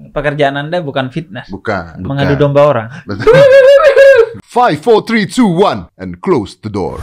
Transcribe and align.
pekerjaan 0.00 0.54
Anda 0.56 0.80
bukan 0.80 1.08
fitness, 1.08 1.46
Bukan. 1.48 1.98
Bukan. 1.98 2.06
mengadu 2.06 2.34
domba 2.36 2.60
orang. 2.62 2.86
Five, 4.44 4.78
four, 4.80 5.02
three, 5.02 5.24
two, 5.24 5.46
one, 5.46 5.86
and 5.96 6.18
close 6.18 6.54
the 6.56 6.68
door. 6.68 6.98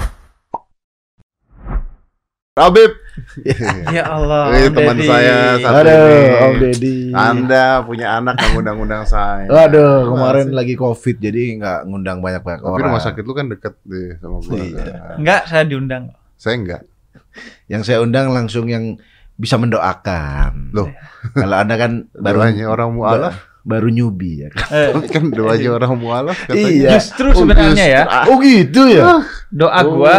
Habib, 2.52 2.92
Ya 3.96 4.12
Allah. 4.12 4.52
Ini 4.52 4.68
Om 4.68 4.74
teman 4.74 4.96
Deddy. 4.98 5.08
saya 5.08 5.36
satu 5.58 5.78
Aduh, 5.82 5.96
ini. 6.04 6.28
Om 6.38 6.54
Deddy. 6.60 6.96
Anda 7.12 7.64
punya 7.82 8.08
anak 8.14 8.36
yang 8.38 8.52
ngundang-ngundang 8.54 9.04
saya. 9.06 9.48
Waduh, 9.48 10.12
kemarin 10.12 10.46
Masa- 10.48 10.58
lagi 10.60 10.76
covid 10.76 11.16
jadi 11.18 11.44
nggak 11.58 11.80
ngundang 11.88 12.20
banyak 12.20 12.44
banyak 12.44 12.60
Tapi 12.60 12.70
orang. 12.70 12.88
rumah 12.88 13.02
sakit 13.02 13.24
lu 13.24 13.34
kan 13.34 13.48
deket 13.48 13.74
deh 13.82 14.20
sama 14.20 14.38
gua. 14.42 14.56
Iya. 14.58 14.96
Enggak, 15.16 15.42
saya 15.48 15.64
diundang. 15.64 16.04
Saya 16.36 16.56
enggak. 16.58 16.82
Yang 17.68 17.82
saya 17.88 17.98
undang 18.00 18.28
langsung 18.30 18.68
yang 18.68 19.00
bisa 19.42 19.58
mendoakan. 19.58 20.70
Loh. 20.70 20.94
Kalau 21.34 21.56
anda 21.58 21.76
kan 21.76 22.06
baru 22.24 22.46
Doanya 22.46 22.66
orang 22.70 22.90
mualaf. 22.94 23.36
baru 23.62 23.90
nyubi 23.90 24.42
ya 24.42 24.48
kan. 24.50 24.66
Eh, 24.70 24.90
kan 25.14 25.24
doanya 25.28 25.70
orang 25.74 25.94
mualaf 25.98 26.38
katanya. 26.46 26.70
Iya. 26.70 26.90
Justru 26.98 27.28
sebenarnya 27.36 27.86
ya, 27.88 28.02
Oh 28.26 28.38
gitu 28.38 28.86
ya. 28.86 29.22
doa 29.50 29.82
Oh. 29.82 29.86
gua 29.98 30.16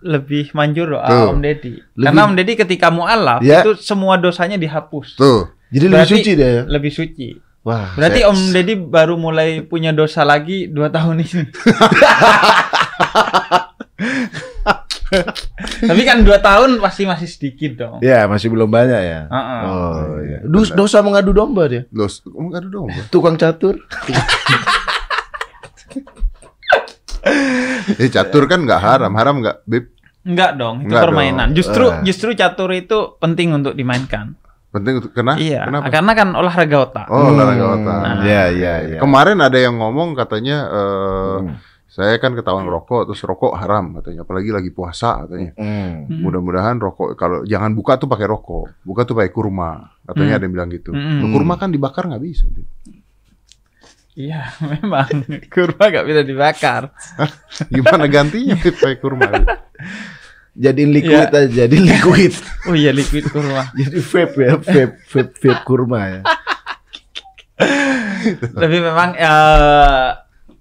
lebih 0.00 0.52
manjur 0.52 0.92
doa 0.92 1.04
Tuh. 1.04 1.32
Om 1.32 1.40
Deddy. 1.40 1.72
Lebih- 1.76 2.04
Karena 2.04 2.20
Om 2.24 2.32
Deddy 2.32 2.52
ketika 2.54 2.86
mualaf 2.88 3.40
Ya. 3.40 3.60
itu 3.60 3.76
semua 3.76 4.16
dosanya 4.16 4.54
dihapus. 4.54 5.16
Tuh. 5.16 5.52
Jadi 5.68 5.84
lebih 5.84 5.96
Berarti- 5.98 6.14
suci 6.16 6.30
dia 6.32 6.48
ya. 6.48 6.62
Lebih 6.64 6.92
suci. 6.92 7.26
Wah. 7.60 7.92
Berarti 7.92 8.20
saya- 8.22 8.28
Om 8.30 8.38
Deddy 8.54 8.74
baru 8.78 9.14
mulai 9.16 9.60
punya 9.60 9.90
dosa 9.90 10.22
lagi 10.22 10.64
dua 10.66 10.88
tahun 10.88 11.20
ini. 11.20 11.44
Tapi 15.88 16.02
kan 16.02 16.20
dua 16.20 16.38
tahun 16.38 16.78
pasti 16.78 17.04
masih 17.04 17.26
sedikit 17.26 17.72
dong. 17.78 17.98
Ya 18.00 18.26
masih 18.26 18.48
belum 18.48 18.66
banyak 18.66 19.00
ya. 19.00 19.20
Heeh. 19.26 19.60
Oh 19.64 19.94
iya. 20.20 20.38
Dus- 20.42 20.72
dosa 20.72 20.98
mengadu 21.00 21.30
domba 21.30 21.66
dia. 21.66 21.86
Enggak 21.88 22.58
ada 22.58 22.68
dong. 22.68 22.88
Tukang 23.08 23.34
catur. 23.34 23.78
Eh 27.96 28.08
catur 28.08 28.46
kan 28.46 28.62
enggak 28.62 28.78
haram. 28.78 29.12
Haram 29.12 29.34
enggak, 29.38 29.62
Bib? 29.64 29.90
Enggak 30.22 30.58
dong, 30.58 30.82
itu 30.82 30.90
Enggak 30.90 31.02
permainan. 31.04 31.46
dong. 31.48 31.56
Justru 31.56 31.84
Ah. 31.86 32.02
justru 32.02 32.28
catur 32.34 32.70
itu 32.72 32.98
penting 33.16 33.50
untuk 33.52 33.74
dimainkan. 33.74 34.34
Penting 34.68 35.00
untuk 35.00 35.12
kena? 35.12 35.38
iya, 35.38 35.64
Kenapa? 35.64 35.88
karena 35.88 36.12
kan 36.12 36.28
olahraga 36.34 36.76
otak. 36.82 37.06
Oh, 37.08 37.30
olahraga 37.32 37.66
otak. 37.72 37.96
Nah. 37.96 38.16
Iya 38.20 38.44
iya 38.52 38.74
iya. 38.84 38.98
Kemarin 38.98 39.38
ada 39.40 39.56
yang 39.56 39.74
ngomong 39.74 40.12
katanya 40.12 40.56
eh, 40.66 41.36
Hmm. 41.40 41.54
Saya 41.96 42.20
kan 42.20 42.36
ketahuan 42.36 42.68
rokok 42.68 43.08
terus 43.08 43.24
rokok 43.24 43.56
haram 43.56 43.96
katanya 43.96 44.28
apalagi 44.28 44.52
lagi 44.52 44.68
puasa 44.68 45.24
katanya. 45.24 45.56
Hmm. 45.56 46.04
Hmm. 46.04 46.20
Mudah-mudahan 46.20 46.76
rokok 46.76 47.16
kalau 47.16 47.40
jangan 47.48 47.72
buka 47.72 47.96
tuh 47.96 48.04
pakai 48.04 48.28
rokok, 48.28 48.84
buka 48.84 49.08
tuh 49.08 49.16
pakai 49.16 49.32
kurma. 49.32 49.96
Katanya 50.04 50.36
Hmm. 50.36 50.36
ada 50.36 50.44
yang 50.44 50.52
bilang 50.52 50.68
gitu. 50.68 50.92
Hmm. 50.92 51.24
Loh, 51.24 51.32
kurma 51.32 51.56
kan 51.56 51.72
dibakar 51.72 52.04
nggak 52.04 52.20
bisa. 52.20 52.44
Iya, 54.12 54.44
memang 54.76 55.08
kurma 55.48 55.84
nggak 55.88 56.04
bisa 56.04 56.20
dibakar. 56.20 56.82
Gimana 57.72 58.04
gantinya 58.12 58.60
pakai 58.60 59.00
kurma? 59.00 59.32
Jadiin 60.52 60.92
liquid 60.92 61.32
aja, 61.32 61.48
jadi 61.48 61.76
liquid. 61.80 62.32
Oh 62.68 62.76
iya 62.76 62.92
liquid 62.92 63.24
kurma. 63.32 63.72
jadi 63.80 64.00
vape 64.04 64.36
ya, 64.36 64.52
vape, 64.60 65.00
vape, 65.08 65.32
vape 65.32 65.60
kurma 65.64 66.00
ya. 66.12 66.20
Tapi 68.52 68.76
memang 68.84 69.16
eh, 69.16 70.08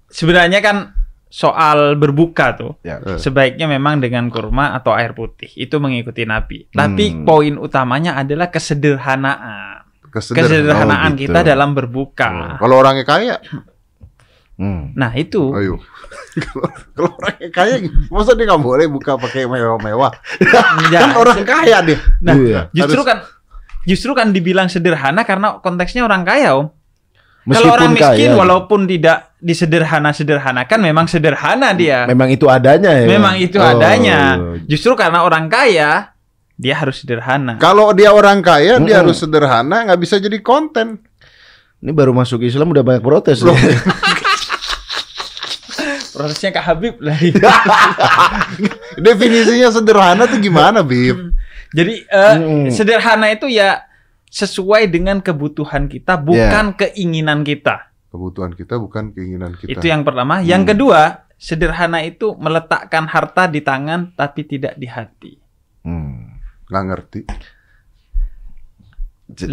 sebenarnya 0.07 0.63
kan 0.63 0.95
soal 1.27 1.95
berbuka 1.95 2.53
tuh 2.53 2.73
Ya. 2.79 3.01
Sebaiknya 3.15 3.65
memang 3.65 3.97
dengan 3.97 4.27
kurma 4.27 4.71
atau 4.71 4.91
air 4.91 5.11
putih 5.11 5.51
itu 5.51 5.75
mengikuti 5.77 6.23
Nabi. 6.23 6.69
Tapi 6.69 7.05
Hmm. 7.11 7.23
poin 7.23 7.55
utamanya 7.55 8.15
adalah 8.15 8.47
kesederhanaan. 8.47 9.83
Keseder- 10.07 10.47
Kesederhanaan 10.47 11.11
Oh, 11.11 11.17
gitu. 11.17 11.27
kita 11.27 11.43
dalam 11.43 11.71
berbuka. 11.71 12.55
Kalau 12.55 12.75
orangnya 12.77 13.03
kaya, 13.03 13.35
Hmm. 14.55 14.95
Nah 14.95 15.11
itu 15.11 15.51
ayo. 15.51 15.83
Kalau- 16.39 16.71
Kalau 16.95 17.11
orangnya 17.13 17.49
kaya, 17.49 17.75
masa 18.07 18.31
dia 18.33 18.47
nggak 18.47 18.63
boleh 18.63 18.87
buka 18.87 19.19
pakai 19.19 19.43
mewah-mewah? 19.43 20.11
Ya, 20.87 21.03
Kan 21.03 21.11
orang 21.13 21.43
kaya 21.43 21.77
dia. 21.83 21.99
Nah, 22.21 22.33
Iya. 22.33 22.61
justru 22.71 23.03
Harus- 23.03 23.03
kan 23.05 23.17
justru 23.83 24.11
kan 24.15 24.31
dibilang 24.31 24.65
sederhana 24.65 25.21
karena 25.21 25.59
konteksnya 25.59 26.01
orang 26.01 26.23
kaya, 26.23 26.55
Om. 26.55 26.71
Kalau 27.45 27.53
Meskipun 27.53 27.75
orang 27.77 27.91
miskin 27.93 28.29
kaya, 28.33 28.39
walaupun 28.41 28.79
tidak 28.85 29.17
disederhana-sederhanakan 29.37 30.79
memang 30.81 31.05
sederhana 31.05 31.77
dia. 31.77 32.09
memang 32.09 32.27
itu 32.27 32.49
adanya 32.49 32.89
ya. 32.89 33.05
Memang 33.05 33.37
itu 33.37 33.61
Oh, 33.61 33.69
adanya. 33.69 34.41
Justru 34.65 34.97
karena 34.97 35.21
orang 35.21 35.45
kaya 35.45 36.09
dia 36.57 36.73
harus 36.73 37.05
sederhana. 37.05 37.61
Kalau 37.61 37.93
dia 37.93 38.09
orang 38.09 38.41
kaya, 38.41 38.77
dia 38.77 38.97
Mm-mm. 38.97 39.01
harus 39.05 39.21
sederhana, 39.21 39.85
nggak 39.85 39.99
bisa 39.99 40.17
jadi 40.17 40.41
konten. 40.41 40.97
Ini 41.77 41.91
baru 41.91 42.11
masuk 42.11 42.41
Islam 42.41 42.73
udah 42.73 42.81
banyak 42.81 43.03
protes. 43.03 43.45
Loh. 43.45 43.53
ya. 43.53 43.77
Prosesnya 46.15 46.49
Kak 46.49 46.65
Habib 46.65 46.95
lah. 46.97 47.19
Definisinya 48.97 49.69
sederhana 49.69 50.25
tuh 50.25 50.39
gimana, 50.39 50.79
Bib? 50.79 51.35
Jadi 51.69 52.07
eh, 52.07 52.35
Mm. 52.39 52.71
sederhana 52.71 53.27
itu 53.29 53.51
ya 53.51 53.83
sesuai 54.35 54.91
dengan 54.91 55.23
kebutuhan 55.23 55.87
kita, 55.87 56.19
bukan 56.19 56.75
keinginan 56.75 57.47
kita. 57.47 57.95
Kebutuhan 58.11 58.51
kita 58.51 58.75
bukan 58.75 59.15
keinginan 59.15 59.55
kita. 59.55 59.79
Itu 59.79 59.87
yang 59.87 60.03
pertama. 60.03 60.43
Yang 60.43 60.75
kedua, 60.75 61.31
sederhana 61.39 62.03
itu 62.03 62.35
meletakkan 62.35 63.07
harta 63.07 63.47
di 63.47 63.63
tangan 63.63 64.11
tapi 64.11 64.43
tidak 64.43 64.75
di 64.75 64.87
hati. 64.91 65.33
Hmm. 65.87 66.35
nggak 66.65 66.83
ngerti. 66.89 67.21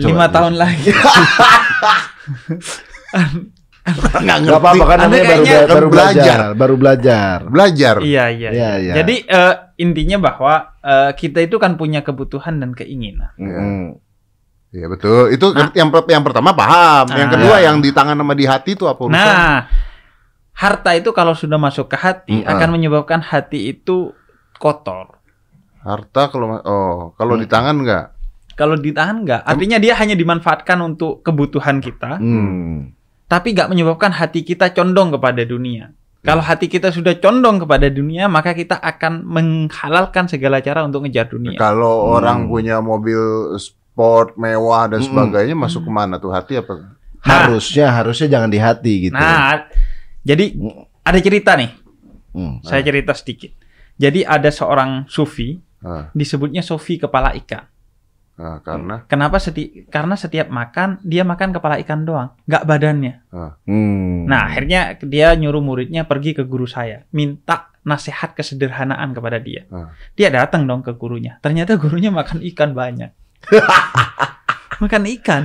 Lima 0.01 0.27
coba. 0.27 0.35
tahun 0.35 0.55
lagi. 0.59 0.91
Nggak 3.83 4.39
Gak 4.47 4.61
apa-apa 4.63 4.85
kan 4.87 4.99
namanya 5.11 5.27
baru, 5.27 5.43
baru 5.43 5.89
belajar. 5.91 5.91
belajar, 5.91 6.39
baru 6.55 6.75
belajar. 6.79 7.39
Belajar. 7.51 7.95
Iya, 7.99 8.25
iya. 8.31 8.51
Iya, 8.55 8.71
iya. 8.79 8.93
Jadi 9.03 9.15
eh, 9.27 9.55
intinya 9.83 10.19
bahwa 10.23 10.55
eh, 10.87 11.11
kita 11.19 11.43
itu 11.43 11.59
kan 11.59 11.75
punya 11.75 12.07
kebutuhan 12.07 12.63
dan 12.63 12.79
keinginan. 12.79 13.35
Hmm. 13.35 13.99
Iya 14.73 14.89
betul. 14.89 15.29
Itu 15.31 15.53
Nah. 15.53 15.69
yang 15.77 15.93
yang 15.93 16.25
pertama 16.25 16.57
paham. 16.57 17.07
yang 17.13 17.29
Nah. 17.29 17.35
kedua 17.37 17.57
yang 17.61 17.77
di 17.79 17.93
tangan 17.93 18.17
sama 18.17 18.33
di 18.33 18.49
hati 18.49 18.73
itu 18.73 18.89
apa 18.89 19.01
urusan? 19.05 19.21
Nah, 19.21 19.69
harta 20.57 20.91
itu 20.97 21.13
kalau 21.13 21.37
sudah 21.37 21.61
masuk 21.61 21.93
ke 21.93 21.97
hati 21.97 22.41
Hmm, 22.41 22.49
akan 22.49 22.69
menyebabkan 22.73 23.21
hati 23.21 23.69
itu 23.69 24.17
kotor. 24.57 25.21
Harta 25.83 26.33
kalau 26.33 26.57
oh 26.63 27.13
kalau 27.15 27.37
di 27.37 27.45
tangan 27.45 27.77
enggak? 27.79 28.17
Kalau 28.53 28.77
ditahan 28.77 29.25
enggak, 29.25 29.43
artinya 29.43 29.81
dia 29.81 29.97
hanya 29.97 30.13
dimanfaatkan 30.13 30.77
untuk 30.79 31.25
kebutuhan 31.25 31.81
kita, 31.81 32.21
Hmm. 32.21 32.93
tapi 33.25 33.57
nggak 33.57 33.67
menyebabkan 33.67 34.13
hati 34.13 34.45
kita 34.45 34.71
condong 34.71 35.09
kepada 35.11 35.41
dunia. 35.43 35.89
Kalau 36.23 36.39
hati 36.39 36.71
kita 36.71 36.93
sudah 36.93 37.19
condong 37.19 37.59
kepada 37.59 37.91
dunia, 37.91 38.29
maka 38.31 38.55
kita 38.55 38.79
akan 38.79 39.25
menghalalkan 39.27 40.31
segala 40.31 40.63
cara 40.63 40.85
untuk 40.85 41.03
ngejar 41.03 41.27
dunia. 41.27 41.57
Kalau 41.57 42.07
Hmm. 42.07 42.15
orang 42.15 42.39
punya 42.47 42.79
mobil 42.79 43.19
sport 43.93 44.35
mewah 44.35 44.89
dan 44.89 45.01
Hmm. 45.01 45.09
sebagainya 45.13 45.53
masuk 45.53 45.85
ke 45.85 45.93
mana 45.93 46.17
tuh 46.17 46.33
hati 46.33 46.57
apa? 46.57 46.97
Harusnya 47.21 47.93
harusnya 47.93 48.27
jangan 48.27 48.49
di 48.49 48.57
hati 48.57 48.95
gitu. 49.07 49.15
Nah, 49.15 49.69
jadi 50.21 50.57
ada 51.01 51.19
cerita 51.21 51.53
nih. 51.55 51.71
Hmm. 52.33 52.65
Saya 52.65 52.81
cerita 52.81 53.13
sedikit. 53.13 53.53
Jadi 53.95 54.25
ada 54.25 54.49
seorang 54.49 55.05
sufi 55.07 55.61
Ah, 55.83 56.09
disebutnya 56.15 56.63
sufi 56.63 56.95
kepala 56.95 57.35
ikan. 57.37 57.67
ah, 58.39 58.63
karena 58.63 59.03
Kenapa 59.07 59.37
seti 59.37 59.85
karena 59.87 60.15
setiap 60.15 60.47
makan 60.47 61.03
dia 61.03 61.21
makan 61.23 61.51
kepala 61.53 61.77
ikan 61.83 62.07
doang, 62.07 62.33
nggak 62.47 62.65
badannya. 62.65 63.15
Hmm. 63.67 64.25
Nah, 64.25 64.47
akhirnya 64.49 64.95
dia 65.03 65.35
nyuruh 65.35 65.61
muridnya 65.61 66.07
pergi 66.07 66.33
ke 66.33 66.47
guru 66.47 66.65
saya, 66.65 67.03
minta 67.11 67.69
nasihat 67.83 68.33
kesederhanaan 68.33 69.11
kepada 69.11 69.37
dia. 69.37 69.67
Ah. 69.69 69.91
Dia 70.15 70.31
datang 70.31 70.65
dong 70.65 70.81
ke 70.81 70.95
gurunya. 70.95 71.43
Ternyata 71.43 71.75
gurunya 71.77 72.09
makan 72.09 72.41
ikan 72.55 72.73
banyak. 72.73 73.11
makan 74.83 75.03
ikan. 75.21 75.43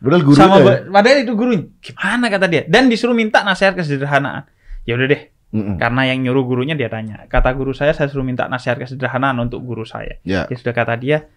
Padahal 0.00 0.22
guru 0.24 0.34
Sama 0.34 0.56
ya. 0.58 0.88
padahal 0.88 1.18
itu 1.20 1.32
gurunya. 1.34 1.64
Gimana 1.78 2.26
kata 2.26 2.46
dia? 2.46 2.62
Dan 2.64 2.88
disuruh 2.88 3.12
minta 3.12 3.42
nasihat 3.42 3.76
kesederhanaan. 3.76 4.48
Ya 4.88 4.96
udah 4.96 5.06
deh, 5.06 5.22
Mm-mm. 5.52 5.76
karena 5.76 6.02
yang 6.08 6.24
nyuruh 6.24 6.44
gurunya 6.44 6.72
dia 6.72 6.88
tanya. 6.88 7.28
Kata 7.28 7.52
guru 7.52 7.70
saya 7.70 7.92
saya 7.92 8.08
suruh 8.08 8.24
minta 8.24 8.48
nasihat 8.48 8.80
kesederhanaan 8.80 9.36
untuk 9.38 9.60
guru 9.60 9.84
saya. 9.84 10.16
Ya. 10.24 10.48
Ya 10.48 10.56
sudah 10.56 10.72
kata 10.72 10.96
dia, 10.96 11.28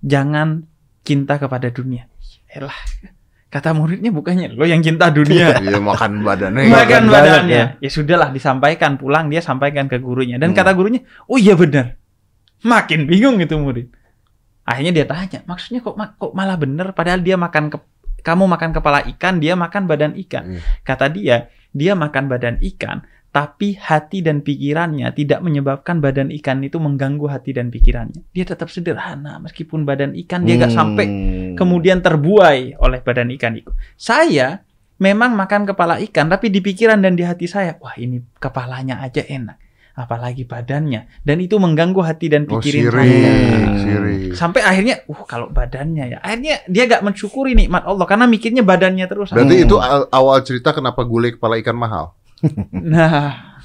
jangan 0.00 0.64
cinta 1.02 1.36
kepada 1.36 1.66
dunia. 1.68 2.06
Elah, 2.46 2.78
kata 3.46 3.74
muridnya 3.74 4.14
bukannya 4.14 4.54
lo 4.54 4.62
yang 4.64 4.80
cinta 4.80 5.10
dunia. 5.10 5.58
dia 5.58 5.82
makan 5.90 6.22
badannya. 6.22 6.70
makan 6.70 6.70
Makan 6.70 7.02
badannya. 7.10 7.62
banyak 7.74 7.82
Ya 7.82 7.90
sudahlah 7.90 8.30
disampaikan 8.30 8.94
pulang 8.96 9.26
dia 9.26 9.42
sampaikan 9.42 9.90
ke 9.90 9.98
gurunya 9.98 10.38
dan 10.38 10.54
Hmm. 10.54 10.58
kata 10.62 10.70
gurunya, 10.72 11.02
"Oh 11.26 11.36
iya 11.36 11.58
benar." 11.58 11.98
Makin 12.62 13.04
bingung 13.04 13.36
itu 13.36 13.52
murid. 13.52 13.90
Akhirnya 14.66 14.92
dia 14.92 15.06
tanya, 15.06 15.46
"Maksudnya 15.46 15.80
kok 15.80 15.94
kok 15.94 16.32
malah 16.34 16.58
benar 16.58 16.90
padahal 16.92 17.22
dia 17.22 17.38
makan 17.38 17.70
ke 17.70 17.78
kamu 18.26 18.44
makan 18.50 18.70
kepala 18.74 19.06
ikan, 19.16 19.38
dia 19.38 19.54
makan 19.54 19.86
badan 19.86 20.18
ikan." 20.26 20.58
Iya. 20.58 20.60
Kata 20.82 21.06
dia, 21.06 21.36
dia 21.70 21.94
makan 21.94 22.26
badan 22.26 22.58
ikan 22.74 23.06
tapi 23.36 23.76
hati 23.76 24.24
dan 24.24 24.40
pikirannya 24.40 25.12
tidak 25.12 25.44
menyebabkan 25.44 26.00
badan 26.00 26.32
ikan 26.40 26.64
itu 26.64 26.80
mengganggu 26.80 27.28
hati 27.28 27.52
dan 27.52 27.68
pikirannya. 27.68 28.24
Dia 28.32 28.48
tetap 28.48 28.72
sederhana 28.72 29.36
meskipun 29.44 29.84
badan 29.84 30.16
ikan 30.24 30.48
dia 30.48 30.56
nggak 30.56 30.72
sampai 30.72 31.04
Hmm. 31.04 31.52
kemudian 31.52 32.00
terbuai 32.00 32.80
oleh 32.80 33.04
badan 33.04 33.28
ikan 33.36 33.60
itu. 33.60 33.68
Saya 33.92 34.64
memang 34.96 35.36
makan 35.36 35.68
kepala 35.68 36.00
ikan, 36.08 36.32
tapi 36.32 36.48
di 36.48 36.64
pikiran 36.64 36.96
dan 36.96 37.12
di 37.12 37.28
hati 37.28 37.44
saya, 37.44 37.76
wah 37.76 37.92
ini 38.00 38.24
kepalanya 38.40 39.04
aja 39.04 39.20
enak, 39.20 39.60
apalagi 39.96 40.44
badannya, 40.44 41.08
dan 41.20 41.36
itu 41.40 41.56
mengganggu 41.56 41.98
hati 41.98 42.28
dan 42.28 42.44
Oh, 42.46 42.60
pikiran 42.60 42.92
siri, 42.92 43.10
saya. 43.16 43.32
siri. 43.80 44.18
Sampai 44.30 44.60
akhirnya, 44.60 45.00
uh 45.02 45.24
kalau 45.24 45.48
badannya 45.48 46.04
ya, 46.06 46.18
akhirnya 46.20 46.60
dia 46.66 46.84
gak 46.84 47.00
mensyukuri 47.00 47.56
nikmat 47.56 47.82
Allah 47.82 48.04
karena 48.04 48.28
mikirnya 48.28 48.60
badannya 48.60 49.06
terus. 49.06 49.32
Berarti 49.32 49.56
Hmm. 49.56 49.64
itu 49.64 49.76
al- 49.76 50.08
awal 50.10 50.38
cerita 50.42 50.70
kenapa 50.70 51.00
gulai 51.02 51.32
kepala 51.32 51.56
ikan 51.58 51.74
mahal. 51.74 52.12
Nah, 52.70 53.56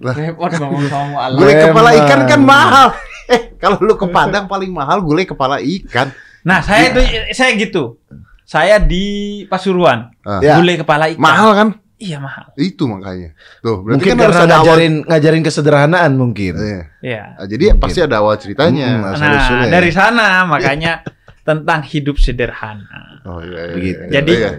Lah. 0.00 0.12
repot 0.12 0.50
ngomong 0.50 0.84
sama 0.86 1.18
Allah. 1.22 1.38
Gulai 1.38 1.54
kepala 1.62 1.90
ikan 1.96 2.20
kan 2.26 2.40
mahal. 2.42 2.88
Eh, 3.24 3.54
kalau 3.56 3.78
lu 3.80 3.94
ke 3.94 4.04
Padang 4.06 4.44
paling 4.44 4.68
mahal 4.68 5.00
gulai 5.00 5.24
kepala 5.24 5.56
ikan. 5.56 6.10
Nah, 6.42 6.60
saya 6.60 6.90
tuh 6.90 7.00
saya 7.30 7.54
gitu. 7.54 8.02
Saya 8.44 8.76
di 8.76 9.04
Pasuruan, 9.46 10.12
Ah. 10.20 10.42
Ya. 10.42 10.58
gulai 10.58 10.76
kepala 10.76 11.08
ikan. 11.08 11.22
Mahal 11.22 11.50
kan? 11.54 11.68
Iya 11.94 12.18
mahal. 12.18 12.50
Itu 12.54 12.84
makanya. 12.84 13.32
Tuh, 13.60 13.80
berarti 13.80 14.02
Mungkin 14.02 14.10
kan 14.10 14.18
karena 14.18 14.26
harus 14.26 14.40
ada 14.40 14.50
awal. 14.52 14.64
ngajarin 14.66 14.94
ngajarin 15.06 15.42
kesederhanaan 15.42 16.12
mungkin. 16.14 16.52
Iya. 16.54 16.82
Iya. 17.00 17.22
Ah, 17.36 17.46
Jadi 17.46 17.64
Mungkin. 17.68 17.80
pasti 17.80 18.00
ada 18.00 18.16
awal 18.18 18.34
ceritanya. 18.36 18.88
Hmm, 18.90 19.02
Nah, 19.14 19.30
usulnya. 19.38 19.70
dari 19.70 19.90
sana 19.90 20.26
makanya 20.44 20.92
tentang 21.40 21.80
hidup 21.82 22.16
sederhana. 22.16 23.22
Oh 23.22 23.38
iya. 23.38 23.62
iya, 23.62 23.74
Begitu. 23.74 24.00
iya. 24.00 24.10
Jadi- 24.10 24.36
Iya. 24.36 24.50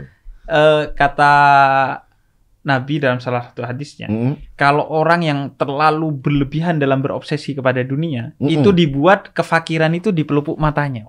Eh, 0.45 0.83
kata 0.91 1.33
Nabi 2.63 2.97
dalam 2.97 3.17
salah 3.19 3.45
satu 3.45 3.61
hadisnya, 3.61 4.05
Hmm. 4.05 4.41
kalau 4.53 4.85
orang 4.85 5.21
yang 5.21 5.39
terlalu 5.53 6.09
berlebihan 6.13 6.77
dalam 6.77 6.97
berobsesi 6.97 7.53
kepada 7.53 7.81
dunia, 7.81 8.33
Mm-mm. 8.35 8.49
itu 8.49 8.69
dibuat 8.69 9.29
kefakiran 9.31 9.91
itu 9.91 10.09
di 10.09 10.21
pelupuk 10.21 10.57
matanya. 10.57 11.05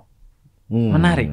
Hmm. 0.68 0.92
Menarik. 0.92 1.32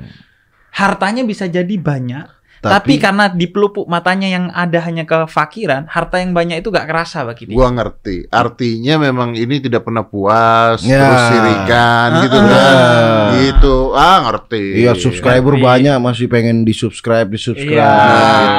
Hartanya 0.72 1.24
bisa 1.24 1.46
jadi 1.46 1.76
banyak, 1.76 2.24
tapi, 2.64 2.96
karena 2.96 3.28
di 3.28 3.46
pelupuk 3.46 3.84
matanya 3.86 4.28
yang 4.28 4.46
ada 4.50 4.80
hanya 4.80 5.04
kefakiran, 5.04 5.84
harta 5.86 6.16
yang 6.18 6.32
banyak 6.32 6.60
itu 6.60 6.70
gak 6.70 6.86
kerasa 6.86 7.24
bagi 7.24 7.44
dia. 7.46 7.56
Gua 7.56 7.68
ngerti. 7.70 8.30
Artinya 8.30 8.96
memang 8.98 9.34
ini 9.34 9.60
tidak 9.60 9.84
pernah 9.84 10.04
puas, 10.04 10.80
Ya. 10.80 11.04
terus 11.04 11.24
sirikan 11.28 12.10
gitu 12.22 12.38
Ah, 12.38 12.46
kan. 12.46 12.56
ah. 12.56 13.28
Gitu. 13.36 13.76
Ah, 13.92 14.18
ngerti. 14.24 14.64
Iya 14.80 14.94
subscriber 14.94 15.54
Ngerti. 15.54 15.66
banyak 15.66 15.96
masih 15.98 16.26
pengen 16.28 16.62
di 16.62 16.72
subscribe 16.72 17.28
di 17.28 17.38
subscribe 17.38 17.82
Iya. 17.82 17.96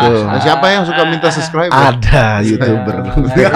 gitu. 0.03 0.13
Nah, 0.27 0.39
siapa 0.39 0.67
yang 0.69 0.83
suka 0.83 1.03
minta 1.05 1.29
subscribe? 1.29 1.71
Ada 1.71 2.43
youtuber. 2.43 2.95
Kemudian 3.15 3.51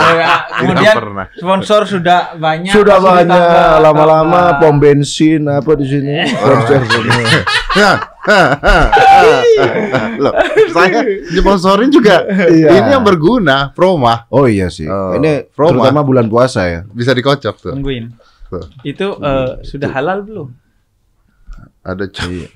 Tidak 0.74 0.94
pernah. 0.94 1.26
sponsor 1.30 1.80
sudah 1.84 2.34
banyak. 2.34 2.72
Sudah 2.72 2.96
banyak 2.98 3.28
ditambah- 3.28 3.80
lama-lama 3.80 4.40
tambah. 4.54 4.60
pom 4.60 4.76
bensin 4.78 5.42
apa 5.44 5.70
di 5.74 5.86
sini. 5.86 6.14
Sponsor 6.26 6.80
semua. 6.86 8.16
Loh, 10.22 10.32
saya 10.70 11.00
sponsorin 11.32 11.88
juga. 11.88 12.22
Iya. 12.28 12.68
Ini 12.76 12.88
yang 12.98 13.04
berguna, 13.04 13.72
Proma. 13.72 14.28
Oh 14.28 14.44
iya 14.44 14.68
sih. 14.68 14.86
Oh, 14.86 15.16
Ini 15.16 15.48
promo. 15.50 15.80
terutama 15.80 16.00
bulan 16.04 16.26
puasa 16.28 16.68
ya. 16.68 16.80
Bisa 16.86 17.12
dikocok 17.12 17.54
tuh. 17.58 17.72
Tungguin. 17.74 18.12
Tuh. 18.48 18.64
Itu 18.82 19.16
eh, 19.18 19.60
sudah 19.64 19.90
halal 19.92 20.24
belum? 20.24 20.48
Ada 21.84 22.04
c- 22.08 22.52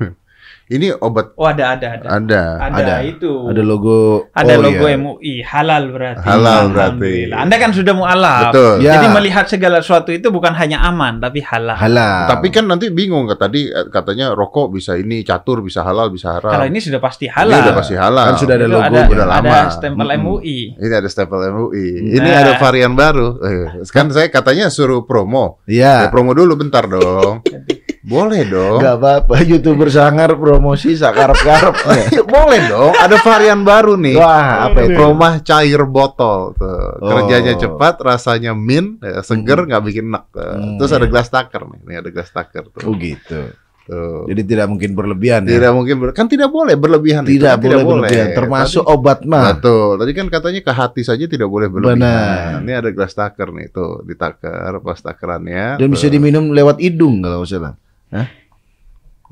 Ini 0.64 0.94
obat 0.96 1.34
Oh 1.34 1.44
ada 1.44 1.74
ada 1.74 1.86
ada. 1.94 2.06
ada. 2.08 2.42
Ada, 2.62 2.80
Ada. 2.80 2.94
itu. 3.02 3.50
Ada 3.50 3.60
logo 3.60 4.30
Ada 4.30 4.54
oh, 4.54 4.62
logo 4.62 4.86
iya. 4.86 4.96
MUI 4.96 5.34
halal 5.42 5.90
berarti. 5.90 6.22
Halal 6.22 6.62
berarti. 6.70 7.14
Anda 7.28 7.56
kan 7.56 7.70
sudah 7.70 7.92
mualaf. 7.92 8.50
Betul. 8.50 8.74
Ya. 8.80 8.96
Jadi 8.96 9.06
melihat 9.10 9.44
segala 9.46 9.78
sesuatu 9.78 10.08
itu 10.08 10.28
bukan 10.28 10.54
hanya 10.54 10.80
aman 10.82 11.18
tapi 11.18 11.42
halal. 11.42 11.74
halal. 11.74 12.30
Tapi 12.30 12.46
kan 12.48 12.64
nanti 12.64 12.88
bingung 12.88 13.26
kan 13.26 13.38
tadi 13.40 13.66
eh, 13.66 13.86
katanya 13.88 14.32
rokok 14.32 14.70
bisa 14.70 14.94
ini, 14.94 15.20
catur 15.22 15.60
bisa 15.60 15.82
halal, 15.82 16.08
bisa 16.08 16.38
haram. 16.38 16.52
Kalau 16.52 16.66
ini 16.66 16.78
sudah 16.78 17.00
pasti 17.00 17.26
Ini 17.26 17.34
halal. 17.34 17.58
udah 17.60 17.74
pasti 17.74 17.94
halal. 17.98 18.24
Kan 18.28 18.36
sudah 18.38 18.54
ada 18.56 18.66
Itu 18.66 18.72
logo 18.72 18.86
ada, 18.96 19.00
udah 19.08 19.26
lama. 19.26 19.52
ada 19.52 19.60
stempel 19.68 20.06
Mm-mm. 20.08 20.22
MUI. 20.24 20.58
Ini 20.78 20.94
ada 20.94 21.08
stempel 21.08 21.40
MUI. 21.48 21.88
Ini 22.12 22.28
Nah. 22.28 22.40
ada 22.40 22.52
varian 22.56 22.92
baru. 22.94 23.28
Eh, 23.40 23.66
Kan 23.94 24.08
saya 24.08 24.28
katanya 24.28 24.72
suruh 24.72 25.04
promo. 25.04 25.60
Ya, 25.66 26.06
Iya. 26.06 26.10
promo 26.10 26.32
dulu 26.32 26.56
bentar 26.56 26.86
dong. 26.86 27.42
Boleh 28.02 28.42
dong. 28.44 28.82
Enggak 28.82 28.96
apa-apa 28.98 29.34
youtuber 29.42 29.86
sangar 29.86 30.34
promosi 30.34 30.92
sakarep-karep. 30.92 31.74
Boleh 32.34 32.60
dong. 32.66 32.92
Ada 32.92 33.14
varian 33.22 33.62
baru 33.62 33.94
nih. 33.94 34.18
Wah, 34.18 34.66
apa 34.66 34.78
itu? 34.82 34.98
Promah 34.98 35.38
cair 35.40 35.82
botol 35.86 36.50
tuh. 36.52 36.98
Oh. 36.98 37.08
Kerjanya 37.08 37.54
cepat, 37.54 38.02
rasanya 38.02 38.52
mint, 38.52 38.98
ya, 38.98 39.22
seger, 39.22 39.62
Hmm. 39.62 39.68
nggak 39.70 39.82
bikin 39.84 40.04
enak. 40.08 40.24
tuh. 40.28 40.42
Hmm, 40.42 40.76
Terus 40.76 40.90
iya. 40.90 40.98
ada 40.98 41.06
gelas 41.06 41.28
taker 41.28 41.62
nih. 41.62 41.80
Ini 41.80 41.94
ada 41.96 42.08
gelas 42.10 42.30
taker 42.30 42.64
tuh. 42.68 42.80
Oh 42.82 42.94
gitu. 42.94 43.40
Tuh. 43.82 44.26
Jadi 44.26 44.42
tidak 44.46 44.66
mungkin 44.66 44.94
berlebihan 44.94 45.42
ya. 45.42 45.58
Tidak 45.58 45.70
mungkin 45.70 45.94
ber- 45.98 46.14
kan 46.14 46.26
tidak 46.26 46.50
boleh 46.50 46.74
berlebihan 46.74 47.22
itu 47.22 47.38
Tidak 47.38 47.50
kan 47.50 47.58
boleh 47.60 47.82
berlebihan, 47.82 48.30
termasuk 48.32 48.82
Tadi- 48.82 48.94
obat 48.94 49.18
mah. 49.22 49.54
Betul. 49.54 49.98
Tadi 49.98 50.12
kan 50.12 50.26
katanya 50.26 50.60
ke 50.60 50.72
hati 50.72 51.02
saja 51.02 51.24
tidak 51.26 51.46
boleh 51.46 51.66
berlebihan. 51.66 52.02
Benar. 52.02 52.62
Ini 52.62 52.72
ada 52.78 52.90
gelas 52.90 53.10
taker 53.10 53.50
nih 53.50 53.70
tuh, 53.70 54.02
ditaker 54.02 54.78
pas 54.78 54.98
takerannya. 54.98 55.78
Dan 55.78 55.86
bisa 55.86 56.06
tuh. 56.06 56.14
diminum 56.14 56.50
lewat 56.50 56.78
hidung 56.78 57.22
kalau 57.22 57.42
nggak 57.42 57.74
salah. 58.12 58.28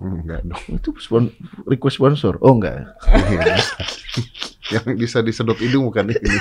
Enggak 0.01 0.41
dong. 0.43 0.65
Itu 0.73 0.97
spon 0.97 1.29
request 1.69 2.01
sponsor. 2.01 2.41
Oh 2.41 2.57
enggak. 2.57 2.89
Iya. 3.05 3.61
Yang 4.73 4.87
bisa 4.97 5.19
disedot 5.21 5.61
hidung 5.61 5.85
bukan 5.85 6.09
ini. 6.09 6.37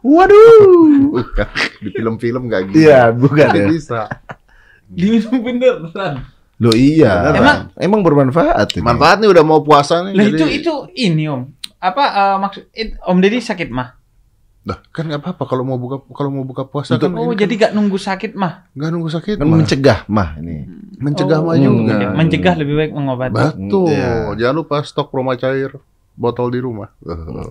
Waduh. 0.00 1.18
Bukan. 1.18 1.48
Di 1.82 1.90
film-film 1.90 2.46
enggak 2.46 2.70
gitu. 2.70 2.86
Iya, 2.86 3.10
bukan 3.10 3.48
ya. 3.50 3.66
bisa. 3.66 4.00
Diminum 4.86 5.42
beneran. 5.42 6.22
Loh 6.60 6.74
iya. 6.76 7.34
Beneran. 7.34 7.34
Emang 7.34 7.58
emang 7.74 8.00
bermanfaat 8.06 8.78
ini. 8.78 8.84
Manfaat 8.86 9.18
nih 9.18 9.30
udah 9.32 9.42
mau 9.42 9.60
puasa 9.60 10.06
nih. 10.06 10.14
Lah 10.14 10.24
jadi- 10.30 10.38
itu 10.38 10.46
itu 10.62 10.74
ini 10.94 11.26
Om. 11.26 11.42
Apa 11.80 12.04
eh, 12.06 12.36
maksud 12.38 12.62
it- 12.70 12.98
Om 13.00 13.18
Deddy 13.18 13.42
sakit 13.42 13.68
mah? 13.74 13.99
Dah, 14.60 14.76
kan 14.90 15.08
nggak 15.08 15.20
apa-apa 15.20 15.44
kalau 15.46 15.64
mau 15.64 15.74
buka 15.74 16.04
kalau 16.10 16.28
mau 16.28 16.44
buka 16.44 16.62
puasa 16.62 16.94
kan 16.94 17.08
Oh, 17.12 17.32
jadi 17.32 17.48
gak 17.58 17.72
nunggu 17.72 17.96
sakit 17.96 18.34
mah. 18.34 18.68
kan 18.68 18.76
nggak 18.76 18.90
nunggu 18.90 19.08
sakit 19.08 19.34
Kan 19.34 19.46
mah. 19.46 19.56
mencegah 19.56 19.98
mah 20.04 20.28
ini. 20.36 20.68
mencegah 20.96 21.38
Oh, 21.38 21.46
mah 21.46 21.56
juga. 21.56 21.96
Mencegah 22.12 22.54
lebih 22.54 22.74
baik 22.76 22.92
mengobati. 22.92 23.32
Betul. 23.56 23.88
Iya. 23.88 24.36
Jangan 24.36 24.54
lupa 24.54 24.76
stok 24.82 25.08
Proma 25.08 25.32
cair 25.34 25.72
botol 26.12 26.50
di 26.50 26.60
rumah. 26.60 26.92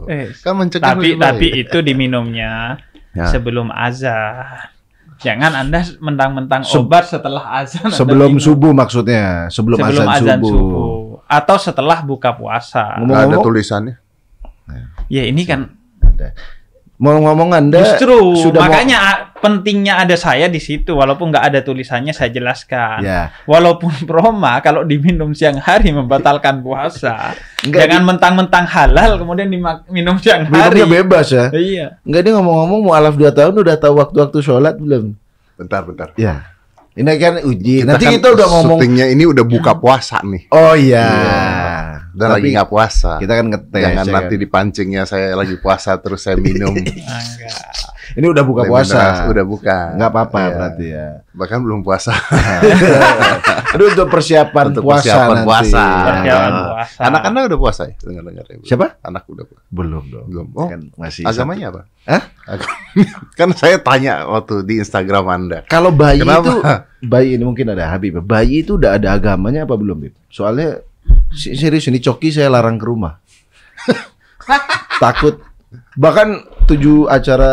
Eh, 0.05 0.29
Kan 0.37 0.53
mencegah 0.55 0.93
tapi 0.93 1.01
lebih 1.01 1.17
baik. 1.17 1.25
tapi 1.25 1.47
itu 1.57 1.77
diminumnya 1.81 2.77
Ya. 3.09 3.25
sebelum 3.25 3.73
azan. 3.73 4.69
Jangan 5.17 5.51
Anda 5.57 5.81
mentang-mentang 5.97 6.61
obat 6.77 7.09
setelah 7.09 7.57
azan. 7.57 7.89
Sebelum 7.89 8.29
minum. 8.29 8.39
subuh 8.39 8.71
maksudnya, 8.71 9.49
sebelum, 9.49 9.75
sebelum 9.75 10.05
azan, 10.05 10.15
azan 10.15 10.39
subuh. 10.39 10.51
subuh. 10.51 10.87
atau 11.25 11.57
setelah 11.57 11.99
buka 11.99 12.31
puasa. 12.31 12.95
Ngomong- 12.95 13.05
Nggak 13.07 13.21
ada 13.23 13.37
tulisannya. 13.39 13.95
Ya 15.07 15.23
ini 15.23 15.41
kan 15.43 15.73
Ada. 15.99 16.37
Mau 16.99 17.15
ngomong 17.15 17.55
Anda 17.55 17.79
justru 17.79 18.35
sudah 18.37 18.59
mau- 18.59 18.67
makanya 18.67 18.97
a- 18.99 19.21
pentingnya 19.39 19.97
ada 19.97 20.13
saya 20.13 20.45
di 20.45 20.59
situ 20.59 20.91
walaupun 20.91 21.31
nggak 21.31 21.45
ada 21.47 21.59
tulisannya 21.63 22.11
saya 22.11 22.27
jelaskan. 22.27 22.99
Ya. 22.99 23.31
Walaupun 23.47 23.87
proma 24.09 24.59
kalau 24.59 24.83
diminum 24.83 25.31
siang 25.31 25.55
hari 25.57 25.89
membatalkan 25.89 26.59
puasa. 26.59 27.39
Enggak, 27.63 27.87
Jangan 27.87 28.03
mentang-mentang 28.05 28.67
halal 28.67 29.15
kemudian 29.15 29.47
diminum 29.47 30.19
siang 30.19 30.43
hari. 30.45 30.83
Minumnya 30.83 30.99
bebas 30.99 31.27
ya. 31.29 31.47
Iya. 31.49 31.87
Enggak 32.03 32.21
dia 32.21 32.31
ngomong-ngomong 32.35 32.79
mualaf 32.83 33.15
2 33.15 33.31
tahun 33.31 33.55
udah 33.55 33.75
tahu 33.75 33.93
waktu-waktu 33.95 34.37
sholat 34.39 34.75
belum? 34.75 35.15
Bentar, 35.55 35.87
bentar. 35.87 36.11
Ya. 36.15 36.51
Ini 36.89 37.15
kan 37.15 37.39
uji. 37.39 37.79
Kita 37.79 37.95
Nanti 37.95 38.05
kan 38.05 38.11
kita 38.11 38.27
udah 38.35 38.47
ngomong. 38.49 38.75
syutingnya 38.75 39.07
ini 39.07 39.23
udah 39.23 39.47
buka 39.47 39.71
puasa 39.73 40.19
nih. 40.19 40.51
Oh 40.51 40.75
iya. 40.75 41.07
Udah 42.11 42.27
Tapi 42.27 42.35
lagi 42.35 42.47
nggak 42.53 42.69
puasa. 42.69 43.11
Kita 43.17 43.33
kan 43.33 43.45
ngetes. 43.47 43.83
Jangan 43.83 44.05
ya 44.05 44.11
nanti 44.11 44.35
kan? 44.35 44.41
dipancingnya 44.41 45.03
saya 45.03 45.27
lagi 45.33 45.55
puasa 45.55 45.91
terus 45.97 46.19
saya 46.19 46.35
minum. 46.35 46.73
Enggak. 46.79 47.67
Ini 48.09 48.25
udah 48.25 48.41
buka 48.41 48.65
puasa. 48.65 49.25
Udah 49.25 49.45
buka. 49.45 49.93
Nggak 49.93 50.09
apa-apa 50.09 50.37
Iya. 50.39 50.49
berarti 50.51 50.85
ya. 50.89 51.07
Bahkan 51.29 51.59
belum 51.61 51.79
puasa. 51.81 52.09
Itu 53.69 53.83
untuk 53.85 54.09
persiapan 54.09 54.65
Untuk 54.73 54.83
puasa 54.83 55.05
persiapan 55.05 55.35
nanti. 55.35 55.45
puasa. 55.45 55.83
Persiapan 55.85 56.51
Ah. 56.51 56.65
puasa. 56.65 56.99
Anak-anak 56.99 57.41
udah 57.45 57.59
puasa 57.59 57.81
ya? 57.85 57.95
Dengar-dengar 58.01 58.45
ya. 58.49 58.55
Siapa? 58.65 58.85
Anak 58.99 59.23
udah 59.29 59.45
puasa. 59.45 59.63
Belum 59.69 60.03
dong. 60.09 60.25
Belum. 60.25 60.47
Oh, 60.53 60.67
Kan 60.67 60.81
masih 60.95 61.21
agamanya 61.23 61.65
apa? 61.69 61.81
Hah? 62.09 62.23
Kan 63.37 63.49
saya 63.53 63.77
tanya 63.77 64.25
waktu 64.25 64.65
di 64.65 64.81
Instagram 64.81 65.25
Anda. 65.29 65.59
Kalau 65.69 65.93
bayi 65.93 66.25
Kenapa? 66.25 66.41
itu 66.41 66.53
bayi 67.05 67.37
ini 67.37 67.43
mungkin 67.45 67.69
ada 67.69 67.85
Habib. 67.87 68.17
Bayi 68.19 68.65
itu 68.65 68.75
udah 68.75 68.97
ada 68.97 69.13
agamanya 69.13 69.69
apa 69.69 69.77
belum, 69.77 70.01
Bib? 70.01 70.13
Soalnya 70.27 70.81
serius 71.33 71.85
ini 71.87 71.99
coki 71.99 72.29
saya 72.29 72.49
larang 72.49 72.77
ke 72.77 72.85
rumah. 72.85 73.21
Takut. 75.03 75.39
Bahkan 75.95 76.27
tujuh 76.65 77.05
acara 77.05 77.51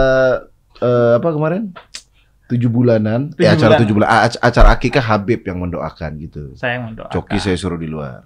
eh, 0.81 1.13
apa 1.21 1.29
kemarin? 1.33 1.73
Tujuh 2.47 2.71
bulanan. 2.71 3.35
Tujuh 3.35 3.45
eh, 3.45 3.53
acara 3.53 3.75
bulan. 3.75 3.81
tujuh 3.85 3.95
bulan. 3.95 4.09
ac- 4.09 4.41
acara 4.41 4.69
akikah 4.73 5.05
Habib 5.05 5.41
yang 5.45 5.59
mendoakan 5.61 6.11
gitu. 6.23 6.55
Saya 6.55 6.81
mendoakan. 6.81 7.13
Coki 7.13 7.37
saya 7.43 7.57
suruh 7.59 7.79
di 7.79 7.91
luar. 7.91 8.25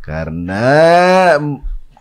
Karena 0.00 0.64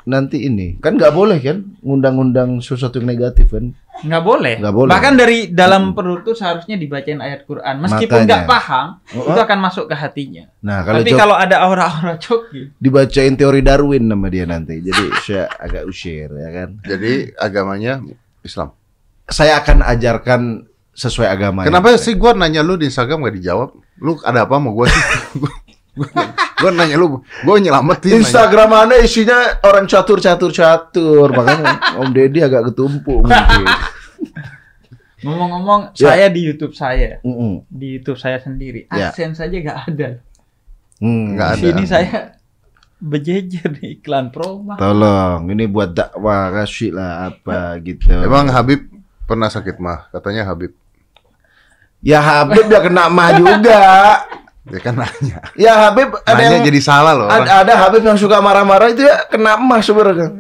nanti 0.10 0.42
ini 0.50 0.80
kan 0.82 0.98
nggak 0.98 1.14
boleh 1.14 1.38
kan 1.38 1.62
ngundang-ngundang 1.86 2.64
sesuatu 2.66 2.98
yang 2.98 3.14
negatif 3.14 3.52
kan. 3.54 3.76
Nggak 4.06 4.24
boleh. 4.24 4.56
Nggak 4.60 4.76
boleh. 4.76 4.92
Bahkan 4.92 5.14
dari 5.20 5.40
dalam 5.52 5.92
perut 5.92 6.24
tuh 6.24 6.36
seharusnya 6.36 6.80
dibacain 6.80 7.20
ayat 7.20 7.44
Quran. 7.44 7.84
Meskipun 7.84 8.24
Makanya. 8.24 8.28
nggak 8.30 8.44
paham, 8.48 8.88
Oh, 9.16 9.34
itu 9.34 9.40
akan 9.40 9.60
masuk 9.60 9.86
ke 9.92 9.96
hatinya. 9.98 10.46
Nah, 10.64 10.86
kalau 10.88 11.00
Tapi 11.04 11.12
kalau 11.16 11.36
ada 11.36 11.56
aura-aura 11.64 12.16
coki, 12.16 12.76
dibacain 12.80 13.34
teori 13.36 13.60
Darwin 13.60 14.08
nama 14.08 14.28
dia 14.32 14.46
nanti. 14.48 14.80
Jadi 14.80 15.06
saya 15.26 15.52
agak 15.60 15.84
usir 15.90 16.30
ya 16.32 16.50
kan. 16.54 16.70
Jadi 16.86 17.34
agamanya 17.36 18.00
Islam. 18.42 18.72
Saya 19.30 19.62
akan 19.62 19.86
ajarkan 19.86 20.42
sesuai 20.96 21.28
agama. 21.30 21.64
Kenapa 21.64 21.96
sih 21.96 22.16
gua 22.18 22.34
nanya 22.36 22.60
lu 22.66 22.76
di 22.76 22.90
Instagram 22.90 23.24
gak 23.24 23.38
dijawab? 23.40 23.70
Lu 24.04 24.20
ada 24.26 24.44
apa 24.44 24.58
sama 24.58 24.70
gua 24.74 24.88
sih? 24.90 25.04
Gua- 26.00 26.32
gua 26.56 26.72
nanya 26.72 26.96
lu, 26.96 27.20
gua 27.44 27.60
nyelamatin. 27.60 28.16
nanya. 28.16 28.24
Instagram 28.24 28.70
Anda 28.72 28.96
isinya 29.00 29.36
orang 29.62 29.84
catur 29.84 30.18
catur 30.18 30.50
catur, 30.50 31.28
makanya 31.30 32.00
Om 32.00 32.10
Deddy 32.10 32.40
agak 32.40 32.72
ketumpuk 32.72 33.20
mungkin. 33.22 33.68
ngomong-ngomong, 35.20 35.92
Ya. 35.94 36.16
saya 36.16 36.26
di 36.32 36.48
YouTube 36.48 36.72
saya, 36.72 37.20
Mm-mm. 37.22 37.68
di 37.68 38.00
YouTube 38.00 38.16
saya 38.16 38.40
sendiri, 38.40 38.88
Ya. 38.88 39.12
AdSense 39.12 39.36
saja 39.38 39.56
nggak 39.60 39.80
ada. 39.86 40.10
Hmm. 41.00 41.36
Di 41.36 41.40
ada. 41.40 41.56
sini 41.56 41.84
saya 41.84 42.40
berjejer 43.00 43.68
nih 43.74 44.00
iklan 44.00 44.32
promo. 44.32 44.76
Tolong, 44.76 45.48
ini 45.48 45.68
buat 45.68 45.92
dakwah 45.92 46.52
kasih 46.54 46.92
lah 46.92 47.32
apa 47.32 47.80
gitu. 47.80 48.12
Emang 48.12 48.48
Habib 48.48 48.88
pernah 49.24 49.48
sakit 49.48 49.76
mah? 49.78 50.08
Katanya 50.10 50.48
Habib. 50.48 50.72
ya 52.00 52.24
Habib 52.24 52.68
dia 52.68 52.80
kena 52.80 53.12
mah 53.12 53.36
juga. 53.36 53.84
Dia 54.70 54.80
kan 54.80 54.94
nanya. 54.96 55.38
Ya 55.56 55.74
Habib 55.80 56.14
ada 56.20 56.34
Nanya 56.36 56.56
yang 56.56 56.64
jadi 56.64 56.80
salah 56.80 57.14
loh. 57.14 57.26
orang. 57.26 57.42
ada, 57.42 57.52
ada 57.62 57.74
Habib 57.76 58.02
yang 58.02 58.16
suka 58.16 58.38
marah-marah 58.38 58.90
itu 58.90 59.02
ya 59.02 59.26
kena 59.26 59.58
emas 59.58 59.84
sebenarnya. 59.84 60.30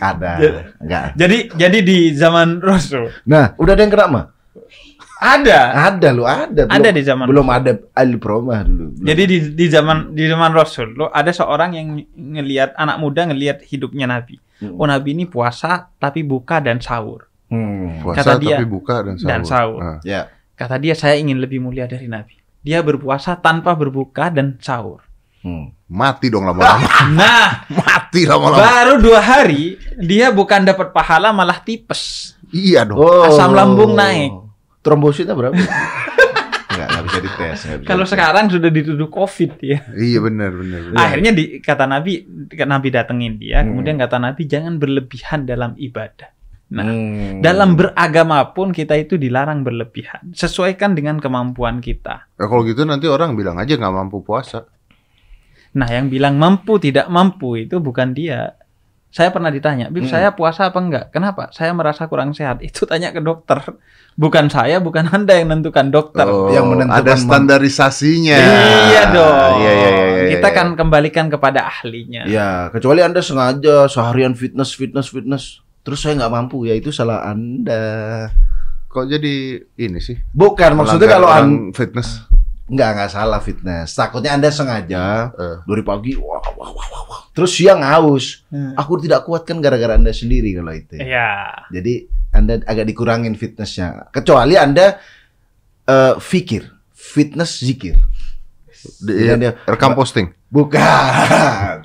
ada, 0.00 0.30
enggak. 0.76 1.04
Jadi 1.14 1.38
jadi 1.52 1.78
di 1.80 1.98
zaman 2.12 2.60
Rasul 2.60 3.12
Nah, 3.24 3.52
udah 3.56 3.72
ada 3.72 3.82
yang 3.82 3.92
kena 3.92 4.06
mah? 4.08 4.24
ada. 5.16 5.58
Ada 5.92 6.08
loh, 6.10 6.24
ada. 6.24 6.64
Belum, 6.64 6.72
Ada 6.72 6.88
di 6.90 7.02
zaman 7.02 7.24
belum 7.28 7.46
ada 7.46 7.72
al 7.92 8.10
promah 8.16 8.64
dulu. 8.64 8.88
Belum. 8.90 9.04
Jadi 9.04 9.22
di 9.22 9.36
di 9.52 9.66
zaman 9.68 10.16
di 10.16 10.24
zaman 10.24 10.50
Rasul 10.50 10.96
lo 10.96 11.08
ada 11.08 11.28
seorang 11.28 11.76
yang 11.76 11.86
ngelihat 12.10 12.72
anak 12.72 12.96
muda 12.96 13.28
ngelihat 13.28 13.60
hidupnya 13.62 14.08
Nabi. 14.08 14.40
Hmm. 14.60 14.76
Oh 14.76 14.84
Nabi 14.84 15.12
ini 15.12 15.24
puasa 15.24 15.92
tapi 15.94 16.20
buka 16.20 16.60
dan 16.60 16.80
sahur. 16.80 17.28
Hmm. 17.48 18.00
Puasa 18.00 18.20
Kata 18.22 18.32
dia- 18.38 18.56
tapi 18.56 18.64
buka 18.64 18.96
dan 19.02 19.14
sahur. 19.16 19.28
dan 19.28 19.40
sahur. 19.42 19.80
Nah. 19.80 19.98
Ya. 20.00 20.22
Kata 20.60 20.76
dia 20.76 20.92
saya 20.92 21.16
ingin 21.16 21.40
lebih 21.40 21.56
mulia 21.56 21.88
dari 21.88 22.04
Nabi. 22.04 22.36
Dia 22.60 22.84
berpuasa 22.84 23.32
tanpa 23.32 23.72
berbuka 23.72 24.28
dan 24.28 24.60
sahur. 24.60 25.00
Hmm. 25.40 25.72
Mati 25.88 26.28
dong 26.28 26.44
lama-lama. 26.44 26.84
Nah, 27.16 27.64
Mati 27.72 28.28
lama-lama. 28.28 28.60
baru 28.60 29.00
dua 29.00 29.24
hari 29.24 29.80
dia 29.96 30.28
bukan 30.28 30.68
dapat 30.68 30.92
pahala 30.92 31.32
malah 31.32 31.64
tipes. 31.64 32.36
Iya 32.52 32.84
dong. 32.84 33.00
Asam 33.24 33.56
lambung 33.56 33.96
naik. 33.96 34.36
Trombositnya 34.84 35.32
berapa? 35.32 35.56
Enggak, 36.70 36.86
enggak 36.86 37.04
bisa 37.04 37.18
dites. 37.20 37.60
Kalau 37.82 38.04
sekarang 38.04 38.46
sudah 38.48 38.70
dituduh 38.70 39.08
COVID 39.08 39.58
ya. 39.60 39.80
Iya 39.90 40.18
benar 40.22 40.54
benar. 40.54 40.80
benar. 40.86 40.96
Akhirnya 40.96 41.32
di, 41.34 41.44
kata 41.58 41.84
Nabi, 41.84 42.24
Nabi 42.54 42.88
datengin 42.88 43.36
dia, 43.36 43.60
Hmm. 43.60 43.74
kemudian 43.74 43.96
kata 43.96 44.16
Nabi 44.16 44.44
jangan 44.44 44.76
berlebihan 44.76 45.44
dalam 45.44 45.74
ibadah. 45.76 46.30
Nah, 46.70 46.86
Hmm. 46.86 47.42
dalam 47.42 47.74
beragama 47.74 48.54
pun 48.54 48.70
kita 48.70 48.94
itu 48.94 49.18
dilarang 49.18 49.66
berlebihan. 49.66 50.30
Sesuaikan 50.30 50.94
dengan 50.94 51.18
kemampuan 51.18 51.82
kita. 51.82 52.30
Ya, 52.38 52.46
kalau 52.46 52.62
gitu 52.62 52.86
nanti 52.86 53.10
orang 53.10 53.34
bilang 53.34 53.58
aja 53.58 53.74
nggak 53.74 53.90
mampu 53.90 54.22
puasa. 54.22 54.70
Nah, 55.74 55.86
yang 55.90 56.06
bilang 56.06 56.38
mampu 56.38 56.78
tidak 56.78 57.10
mampu 57.10 57.66
itu 57.66 57.82
bukan 57.82 58.14
dia. 58.14 58.54
Saya 59.10 59.34
pernah 59.34 59.50
ditanya, 59.50 59.90
Bib, 59.90 60.06
Hmm. 60.06 60.14
saya 60.14 60.30
puasa 60.30 60.70
apa 60.70 60.78
enggak? 60.78 61.10
Kenapa? 61.10 61.50
Saya 61.50 61.74
merasa 61.74 62.06
kurang 62.06 62.30
sehat. 62.30 62.62
Itu 62.66 62.86
tanya 62.86 63.10
ke 63.10 63.18
dokter. 63.18 63.58
Bukan 64.14 64.46
saya, 64.46 64.78
bukan 64.78 65.10
Anda 65.10 65.34
yang 65.42 65.50
menentukan 65.50 65.90
dokter. 65.90 66.30
Oh, 66.30 66.46
Yang 66.54 66.66
menentukan 66.70 67.02
ada 67.02 67.14
standarisasinya. 67.18 68.38
Iya 68.38 69.02
dong. 69.10 69.54
Iya 69.58 69.72
iya 69.74 69.90
iya. 69.90 69.90
iya, 70.06 70.28
kita 70.38 70.48
iya. 70.50 70.54
kan 70.54 70.66
kembalikan 70.78 71.26
kepada 71.26 71.66
ahlinya. 71.66 72.22
Ya, 72.30 72.70
kecuali 72.70 73.02
Anda 73.02 73.18
sengaja 73.18 73.90
seharian 73.90 74.38
fitness, 74.38 74.78
fitness, 74.78 75.10
fitness. 75.10 75.58
Terus 75.80 75.98
saya 75.98 76.12
nggak 76.14 76.30
mampu, 76.30 76.64
ya 76.64 76.74
itu 76.74 76.90
salah 76.90 77.24
Anda. 77.24 78.28
Kok 78.86 79.06
jadi 79.06 79.34
ini 79.76 79.98
sih? 79.98 80.18
Bukan, 80.30 80.74
maksudnya 80.74 81.08
kalau 81.08 81.26
Anda 81.26 81.70
fitness. 81.72 82.26
nggak 82.66 82.88
nggak 82.92 83.10
salah 83.10 83.40
fitness. 83.40 83.94
Takutnya 83.94 84.30
Anda 84.30 84.50
sengaja 84.50 85.30
Eh. 85.32 85.58
dari 85.64 85.82
pagi, 85.82 86.14
wah, 86.14 86.38
wah, 86.54 86.70
wah, 86.70 86.86
wah, 86.86 87.02
wah. 87.04 87.20
Terus 87.30 87.50
siang 87.52 87.82
haus. 87.82 88.46
Hmm. 88.46 88.74
Aku 88.74 88.94
tidak 88.96 89.24
kuat 89.24 89.42
kan 89.42 89.58
gara-gara 89.58 89.94
Anda 89.94 90.10
sendiri 90.10 90.54
kalau 90.54 90.70
itu. 90.70 90.94
Iya. 90.94 91.66
Jadi 91.68 92.06
Anda 92.30 92.62
agak 92.62 92.86
dikurangin 92.86 93.34
fitnessnya. 93.34 94.10
Kecuali 94.10 94.54
Anda 94.54 95.02
eh, 95.82 96.14
fikir, 96.16 96.70
fitness 96.92 97.58
zikir. 97.58 97.98
Di, 99.02 99.12
Iya, 99.18 99.34
dia- 99.34 99.56
rekam 99.66 99.92
posting. 99.92 100.30
Bukan. 100.46 101.78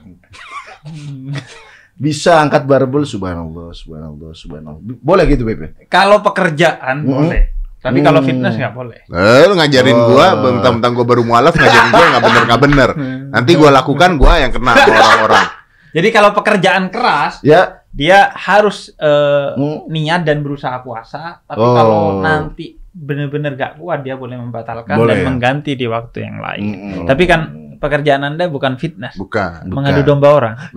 Bisa 1.96 2.38
angkat 2.38 2.64
barbel 2.64 3.04
subhanallah, 3.04 3.72
subhanallah, 3.72 4.32
subhanallah. 4.32 4.82
Boleh 5.00 5.24
gitu, 5.26 5.44
Bebe? 5.44 5.80
Kalau 5.88 6.20
pekerjaan 6.20 7.02
Hmm. 7.02 7.08
boleh. 7.08 7.44
Tapi 7.80 8.02
kalau 8.02 8.20
Hmm. 8.20 8.28
fitness 8.28 8.58
nggak 8.58 8.74
boleh. 8.74 9.00
Eh, 9.06 9.44
lu 9.46 9.54
ngajarin 9.54 9.96
Oh. 9.96 10.06
gua, 10.10 10.28
bentang-bentang 10.36 10.92
gua 10.92 11.06
baru 11.06 11.22
mualaf 11.22 11.54
ngajarin 11.54 11.90
gua 11.90 12.06
nggak 12.10 12.24
bener 12.24 12.42
nggak 12.44 12.62
bener. 12.62 12.90
Nanti 13.36 13.52
gua 13.54 13.70
lakukan 13.72 14.12
gua 14.16 14.34
yang 14.38 14.52
kena 14.52 14.74
orang-orang. 14.76 15.46
Jadi 15.94 16.08
kalau 16.10 16.30
pekerjaan 16.34 16.90
keras, 16.90 17.40
Ya. 17.40 17.86
dia 17.88 18.28
harus 18.34 18.92
eh, 18.92 19.50
Hmm. 19.54 19.88
niat 19.88 20.22
dan 20.22 20.42
berusaha 20.42 20.76
puasa. 20.82 21.40
Tapi 21.42 21.62
Oh. 21.62 21.72
kalau 21.72 22.00
nanti 22.20 22.76
benar-benar 22.92 23.54
gak 23.54 23.74
kuat, 23.76 24.02
dia 24.02 24.16
boleh 24.16 24.36
membatalkan 24.36 24.96
Boleh 24.96 25.16
dan 25.16 25.22
ya? 25.22 25.26
mengganti 25.26 25.72
di 25.74 25.84
waktu 25.86 26.18
yang 26.22 26.40
lain. 26.40 26.64
Mm-mm. 26.66 27.06
Tapi 27.06 27.24
kan 27.24 27.42
pekerjaan 27.78 28.24
anda 28.26 28.48
bukan 28.48 28.76
fitness, 28.76 29.14
Bukan. 29.14 29.68
Bukan. 29.68 29.72
mengadu 29.72 30.02
domba 30.02 30.32
orang. 30.34 30.56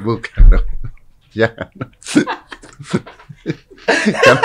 Bukan 0.00 0.40
dong. 0.48 0.66
Jangan. 1.30 1.68
kan 4.20 4.36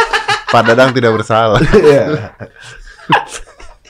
Pak 0.47 0.61
Dadang 0.63 0.91
tidak 0.91 1.11
bersalah. 1.13 1.59
Iya. 1.73 2.31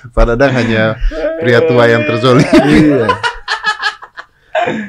Pak 0.08 0.26
Dadang 0.26 0.52
hanya 0.54 0.96
pria 1.40 1.60
tua 1.62 1.86
yang 1.86 2.04
terzolim. 2.04 2.46
Iya. 2.64 3.08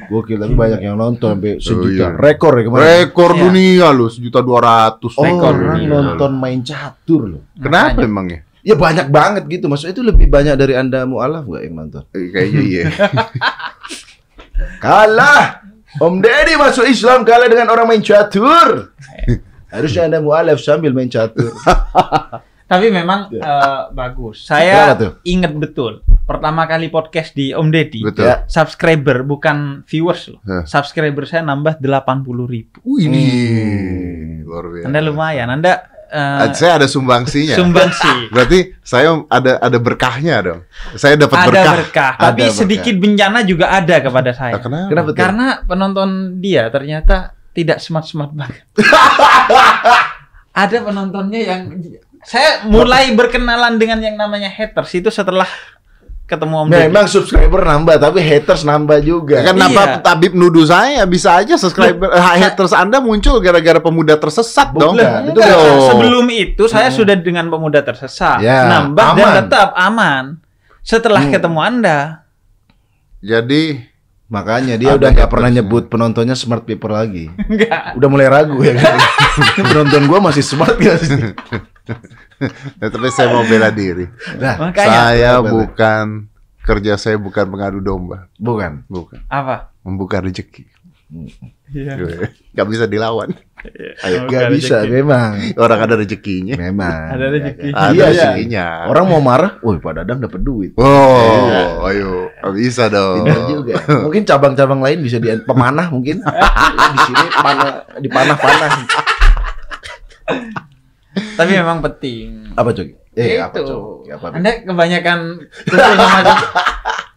Gokil, 0.09 0.41
tapi 0.41 0.57
banyak 0.57 0.81
yang 0.81 0.97
nonton 0.97 1.37
sampai 1.37 1.59
sejuta. 1.59 1.91
iya. 1.91 2.09
Rekor 2.15 2.57
ya 2.57 2.63
kemarin. 2.65 2.85
Rekor 3.05 3.31
Iya. 3.31 3.41
dunia 3.43 3.87
loh, 3.93 4.09
sejuta 4.09 4.41
dua 4.41 4.59
ratus. 4.59 5.13
Oh, 5.15 5.23
rekor 5.23 5.53
orang 5.53 5.77
dunia. 5.77 5.89
nonton 5.91 6.31
main 6.33 6.61
catur 6.63 7.23
loh. 7.29 7.43
Kenapa 7.55 8.01
Makanya. 8.01 8.09
emangnya? 8.09 8.41
Ya 8.63 8.75
banyak 8.75 9.07
banget 9.09 9.43
gitu. 9.47 9.69
Maksudnya 9.69 9.93
itu 9.93 10.03
lebih 10.03 10.27
banyak 10.27 10.57
dari 10.57 10.75
Anda 10.75 11.05
mualaf 11.05 11.45
nggak 11.45 11.63
yang 11.63 11.75
nonton? 11.77 12.03
Eh, 12.11 12.33
Kayaknya 12.33 12.63
iya. 12.65 12.85
Kalah. 14.83 15.66
Om 15.97 16.21
Deddy 16.21 16.55
masuk 16.55 16.85
Islam 16.85 17.25
kalah 17.25 17.49
dengan 17.49 17.69
orang 17.69 17.89
main 17.89 18.05
catur. 18.05 18.93
Harusnya 19.73 20.07
Anda 20.07 20.21
mualaf 20.21 20.61
sambil 20.61 20.93
main 20.93 21.09
catur. 21.09 21.53
Tapi 22.71 22.91
memang 22.91 23.31
Ya. 23.31 23.41
eh, 23.41 23.83
bagus. 23.91 24.43
Saya 24.43 24.93
ingat 25.23 25.55
betul 25.55 26.03
pertama 26.27 26.67
kali 26.67 26.91
podcast 26.91 27.33
di 27.33 27.55
Om 27.55 27.71
Deddy. 27.71 28.03
Betul. 28.03 28.27
Ya. 28.27 28.43
Subscriber 28.45 29.23
bukan 29.23 29.87
viewers 29.87 30.29
loh. 30.29 30.43
Hah. 30.43 30.67
Subscriber 30.67 31.25
saya 31.25 31.41
nambah 31.43 31.79
80 31.79 32.27
ribu. 32.45 32.77
Wih, 32.85 33.07
ini 33.07 33.23
Hmm. 33.23 34.45
luar 34.45 34.65
biasa. 34.69 34.85
Anda 34.85 35.01
lumayan. 35.01 35.49
Anda 35.49 35.73
eh, 36.07 36.39
Ah, 36.43 36.51
Saya 36.51 36.79
ada 36.79 36.87
sumbangsinya. 36.87 37.55
sumbangsi. 37.55 38.13
Berarti 38.35 38.75
saya 38.81 39.19
ada 39.27 39.59
ada 39.59 39.79
berkahnya 39.79 40.37
dong. 40.41 40.61
Saya 40.95 41.19
dapat 41.19 41.37
ada 41.37 41.49
berkah. 41.51 41.75
berkah, 41.77 42.13
Ada 42.15 42.23
tapi 42.31 42.43
berkah. 42.45 42.57
sedikit 42.57 42.95
bencana 42.97 43.39
juga 43.43 43.67
ada 43.71 43.97
kepada 43.99 44.31
saya. 44.31 44.55
Ah, 44.55 44.63
kenapa? 44.63 44.87
Kenapa 44.89 45.09
tuh? 45.11 45.19
Karena 45.19 45.47
penonton 45.63 46.09
dia 46.39 46.71
ternyata 46.71 47.17
tidak 47.53 47.79
smart-smart 47.81 48.33
banget. 48.33 48.63
ada 50.57 50.77
penontonnya 50.81 51.41
yang 51.43 51.63
saya 52.27 52.65
mulai 52.67 53.13
berkenalan 53.13 53.77
dengan 53.77 54.01
yang 54.01 54.17
namanya 54.17 54.49
haters 54.49 54.91
itu 54.97 55.11
setelah 55.11 55.47
ketemu 56.27 56.55
Om 56.57 56.67
Deddy. 56.69 56.83
Memang 56.85 57.07
subscriber 57.07 57.63
nambah, 57.63 57.97
tapi 57.97 58.19
haters 58.19 58.63
nambah 58.63 58.99
juga. 59.01 59.41
Kenapa 59.43 59.83
Iya. 59.89 60.03
Tabib 60.03 60.35
nuduh 60.35 60.63
saya? 60.63 61.03
Bisa 61.05 61.39
aja 61.39 61.55
subscriber 61.55 62.11
eh, 62.11 62.23
haters 62.37 62.71
Anda 62.71 62.99
muncul 62.99 63.39
gara-gara 63.39 63.79
pemuda 63.79 64.15
tersesat 64.15 64.71
dong. 64.73 64.99
Itu 64.99 65.07
Enggak, 65.33 65.55
loh. 65.55 65.87
sebelum 65.89 66.27
itu 66.29 66.67
saya 66.67 66.91
sudah 66.91 67.15
dengan 67.15 67.47
pemuda 67.47 67.81
tersesat, 67.81 68.39
Ya, 68.39 68.67
nambah 68.69 69.07
dan 69.15 69.23
aman. 69.23 69.35
tetap 69.41 69.69
aman. 69.73 70.25
Setelah 70.83 71.19
Hmm. 71.21 71.33
ketemu 71.33 71.59
Anda, 71.59 71.99
Jadi 73.19 73.95
Makanya 74.27 74.75
dia 74.75 74.91
Ada 74.91 74.99
udah 74.99 75.11
nggak 75.15 75.31
pernah 75.31 75.47
hatersnya. 75.47 75.71
nyebut 75.71 75.83
penontonnya 75.87 76.35
smart 76.35 76.67
people 76.67 76.91
lagi. 76.91 77.31
enggak. 77.47 77.95
Udah 77.95 78.09
mulai 78.11 78.27
ragu 78.27 78.59
ya 78.59 78.75
kan. 78.75 78.99
Penonton 79.71 80.03
gua 80.11 80.19
masih 80.19 80.43
smart 80.43 80.75
gak 80.77 80.99
sih? 80.99 81.15
Ya, 82.81 82.87
tapi 82.89 83.09
saya 83.11 83.31
mau 83.31 83.45
bela 83.45 83.71
diri. 83.71 84.07
Nah, 84.37 84.55
Makanya 84.59 84.91
saya 84.91 85.33
bukan 85.41 86.27
kerja 86.61 86.99
saya 86.99 87.17
bukan 87.17 87.47
mengadu 87.47 87.79
domba, 87.79 88.27
bukan. 88.37 88.83
bukan 88.87 89.23
apa? 89.31 89.71
membuka 89.87 90.19
rezeki. 90.19 90.67
Iya. 91.71 91.95
Gak 92.51 92.67
bisa 92.67 92.91
dilawan. 92.91 93.31
Ayo, 94.03 94.27
Gak 94.27 94.51
bisa 94.51 94.83
memang. 94.83 95.39
orang 95.55 95.79
ada 95.87 95.95
rezekinya. 95.95 96.59
Memang. 96.59 97.15
Ada 97.15 97.27
rezeki. 97.31 97.69
Ada 97.71 97.91
Iya, 97.95 97.95
iya. 97.95 98.07
rezekinya. 98.11 98.67
Orang 98.91 99.07
mau 99.11 99.23
marah, 99.23 99.63
woi 99.63 99.79
Pak 99.79 100.03
Dadang 100.03 100.19
dapat 100.19 100.43
duit. 100.43 100.75
Oh, 100.75 101.87
ayo, 101.87 102.35
Gak 102.43 102.55
bisa 102.59 102.91
dong. 102.91 103.23
Pintar 103.23 103.43
juga. 103.47 103.75
Mungkin 104.03 104.23
cabang-cabang 104.27 104.83
lain 104.83 104.99
bisa 104.99 105.23
di 105.23 105.31
pemanah 105.47 105.87
mungkin. 105.95 106.19
di 106.95 106.99
sini 107.07 107.27
panah 107.39 107.71
di 108.03 108.09
panah-panah. 108.11 108.71
Tapi 111.17 111.51
memang 111.53 111.81
penting. 111.81 112.53
Apa 112.53 112.71
coy? 112.71 112.93
Eh, 113.13 113.27
Itu. 113.33 113.41
apa 113.41 113.57
coy? 113.59 113.81
Apa? 114.11 114.27
Bib? 114.27 114.37
Anda 114.37 114.51
kebanyakan. 114.63 115.19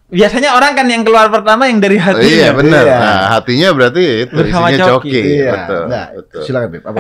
Biasanya 0.10 0.58
orang 0.58 0.74
kan 0.74 0.90
yang 0.90 1.06
keluar 1.06 1.30
pertama 1.30 1.70
yang 1.70 1.78
dari 1.78 1.96
Oh, 1.96 2.10
hati. 2.10 2.26
iya 2.34 2.50
benar. 2.50 2.82
Iya. 2.82 2.98
Nah, 2.98 3.22
hatinya 3.32 3.70
berarti 3.72 4.04
itu 4.26 4.34
Bersama 4.34 4.68
isinya 4.68 4.86
coki. 4.90 5.06
coki. 5.06 5.22
Iya. 5.38 5.52
Betul. 5.54 5.84
Nah, 5.86 6.06
betul. 6.12 6.42
silakan 6.42 6.70
Beb. 6.72 6.84
Apa? 6.84 7.00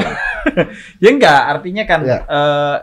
Ya 1.01 1.09
enggak, 1.09 1.41
artinya 1.49 1.83
kan 1.83 1.99
Iya. 2.05 2.17
eh, 2.21 2.77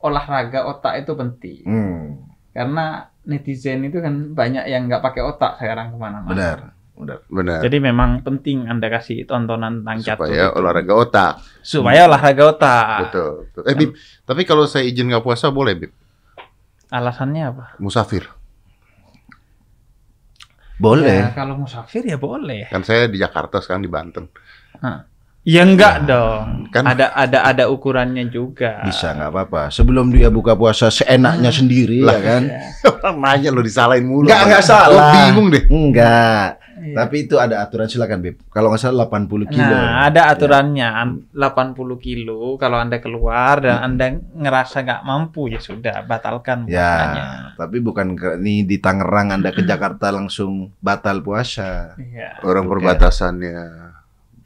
olahraga 0.00 0.60
otak 0.64 0.94
itu 0.96 1.12
penting. 1.12 1.60
Hmm, 1.66 2.02
Karena 2.50 2.86
netizen 3.22 3.82
itu 3.82 3.98
kan 3.98 4.14
banyak 4.30 4.64
yang 4.64 4.86
nggak 4.86 5.02
pakai 5.02 5.22
otak 5.22 5.58
sekarang 5.58 5.90
ke 5.90 5.96
mana-mana. 5.96 6.30
benar. 6.30 6.58
Benar. 7.00 7.18
Benar. 7.26 7.58
Jadi 7.64 7.76
memang 7.80 8.20
penting 8.20 8.68
Anda 8.68 8.92
kasih 8.92 9.24
tontonan 9.24 9.80
tentang 9.80 9.98
catur 10.04 10.28
Supaya 10.28 10.44
olahraga 10.52 10.92
otak. 10.94 11.32
Supaya 11.64 12.00
olahraga 12.04 12.42
otak. 12.52 12.98
Betul. 13.08 13.30
betul. 13.48 13.62
Eh, 13.64 13.74
Bib, 13.74 13.90
tapi 14.28 14.42
kalau 14.44 14.64
saya 14.68 14.84
izin 14.84 15.08
nggak 15.08 15.24
puasa 15.24 15.48
boleh, 15.48 15.74
Bib? 15.74 15.92
Alasannya 16.90 17.42
apa? 17.48 17.64
Musafir. 17.80 18.28
Boleh. 20.80 21.28
Ya, 21.28 21.36
kalau 21.36 21.60
musafir 21.60 22.04
ya 22.08 22.16
boleh. 22.16 22.72
Kan 22.72 22.84
saya 22.84 23.04
di 23.04 23.20
Jakarta 23.20 23.60
sekarang 23.60 23.84
di 23.84 23.90
Banten. 23.92 24.24
Ya 25.42 25.64
enggak 25.64 26.04
dong. 26.04 26.68
kan- 26.68 26.84
Ada 26.84 27.10
ada 27.10 27.38
ada 27.42 27.64
ukurannya 27.66 28.28
juga. 28.28 28.84
Bisa 28.84 29.10
nggak 29.10 29.30
apa-apa. 29.30 29.62
Sebelum 29.68 30.08
dia 30.08 30.28
buka 30.28 30.52
puasa 30.52 30.86
seenaknya 30.86 31.48
sendiri 31.50 32.04
Lah. 32.04 32.12
ya 32.12 32.20
kan? 32.20 32.42
Orang 32.94 33.16
nanya 33.18 33.48
lo 33.48 33.60
disalahin 33.60 34.04
mulu. 34.04 34.28
Nggak, 34.28 34.42
nggak 34.46 34.62
salah. 34.62 34.92
Lo 34.92 35.00
bingung 35.10 35.48
deh. 35.48 35.64
Enggak. 35.66 36.48
Iya. 36.80 36.96
Tapi 36.96 37.16
itu 37.22 37.36
ada 37.36 37.60
aturan 37.60 37.84
silakan 37.86 38.20
Beb. 38.20 38.36
Kalau 38.46 38.68
nggak 38.68 38.80
salah 38.80 39.04
80 39.04 39.44
kilo. 39.46 39.68
Nah, 39.68 40.06
ada 40.06 40.28
aturannya 40.28 40.88
An- 40.88 41.28
80 41.30 41.76
kilo 41.98 42.56
kalau 42.56 42.76
Anda 42.76 42.96
keluar 42.98 43.60
dan 43.60 43.80
Anda 43.82 44.06
ngerasa 44.16 44.80
nggak 44.80 45.02
mampu 45.02 45.48
ya 45.48 45.58
sudah 45.58 46.04
batalkan 46.04 46.64
Ya, 46.64 46.80
puasanya. 46.80 47.24
tapi 47.54 47.76
bukan 47.80 48.12
ke, 48.14 48.28
ini 48.38 48.64
di 48.64 48.76
Tangerang 48.76 49.28
Anda 49.30 49.50
ke 49.50 49.60
Jakarta 49.62 50.08
langsung 50.08 50.72
batal 50.78 51.20
puasa. 51.20 51.96
Iya. 51.96 52.40
Orang 52.40 52.64
Oke. 52.64 52.76
perbatasannya. 52.78 53.89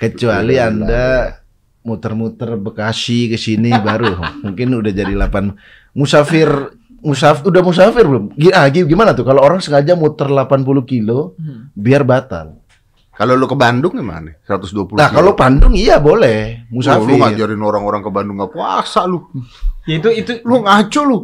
Kecuali 0.07 0.55
Betul, 0.55 0.67
Anda 0.67 1.07
muter-muter 1.81 2.57
Bekasi 2.57 3.29
ke 3.29 3.37
sini 3.37 3.71
baru 3.71 4.17
mungkin 4.45 4.73
udah 4.75 4.91
jadi 4.91 5.13
8 5.13 5.53
musafir 5.93 6.49
musafir 7.01 7.45
udah 7.47 7.61
musafir 7.61 8.03
belum? 8.03 8.33
Gi- 8.35 8.51
Ah, 8.51 8.67
gi- 8.67 8.85
gimana 8.85 9.13
tuh 9.13 9.23
kalau 9.23 9.41
orang 9.41 9.61
sengaja 9.61 9.93
muter 9.93 10.25
80 10.27 10.49
kilo 10.83 11.37
Hmm. 11.37 11.69
biar 11.73 12.01
batal? 12.03 12.57
Kalau 13.13 13.33
lo 13.33 13.45
ke 13.45 13.55
Bandung 13.55 13.95
gimana? 13.95 14.35
120 14.43 14.97
Nah, 14.97 15.07
kilo. 15.07 15.15
kalau 15.15 15.33
Bandung 15.35 15.71
iya 15.73 15.97
boleh 15.99 16.65
Oh, 16.65 16.67
lu 16.67 16.75
musafir. 16.75 17.15
ngajarin 17.15 17.63
orang-orang 17.63 18.01
ke 18.01 18.11
Bandung 18.11 18.37
nggak 18.37 18.51
puasa 18.51 19.05
lu. 19.05 19.23
Ya 19.85 19.95
itu 19.97 20.09
itu 20.11 20.33
Lu 20.43 20.61
ngaco 20.61 21.01
lu. 21.05 21.19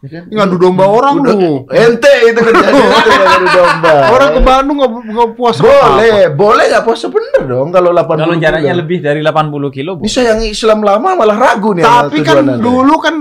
Ya 0.00 0.08
kan? 0.10 0.22
Ngadu 0.26 0.56
domba 0.56 0.84
orang 0.84 1.14
Udah- 1.18 1.34
lu. 1.34 1.52
Ente 1.76 2.14
itu 2.24 2.40
kerjaan 2.40 2.72
itu 2.96 3.10
yang 3.10 3.22
ngadu 3.22 3.46
domba. 3.52 3.94
Orang 4.10 4.30
ke 4.32 4.40
Bandung 4.40 4.76
nggak 4.78 5.30
puasa. 5.34 5.60
boleh, 5.60 6.16
boleh 6.30 6.64
nggak 6.66 6.82
puasa 6.82 7.06
bener 7.06 7.42
dong 7.44 7.68
kalau 7.68 7.90
80 7.90 8.16
kalau 8.18 8.34
jaraknya 8.34 8.72
lebih 8.74 8.98
dari 8.98 9.20
80 9.20 9.36
kilo 9.70 9.92
Ini 9.92 9.98
boleh. 9.98 10.08
saya 10.08 10.32
yang 10.32 10.40
Islam 10.42 10.80
lama 10.80 11.08
malah 11.14 11.36
ragu 11.36 11.70
nih. 11.72 11.84
Tapi 11.84 12.16
kan 12.20 12.36
Anda. 12.38 12.56
dulu 12.56 12.96
kan 12.96 13.14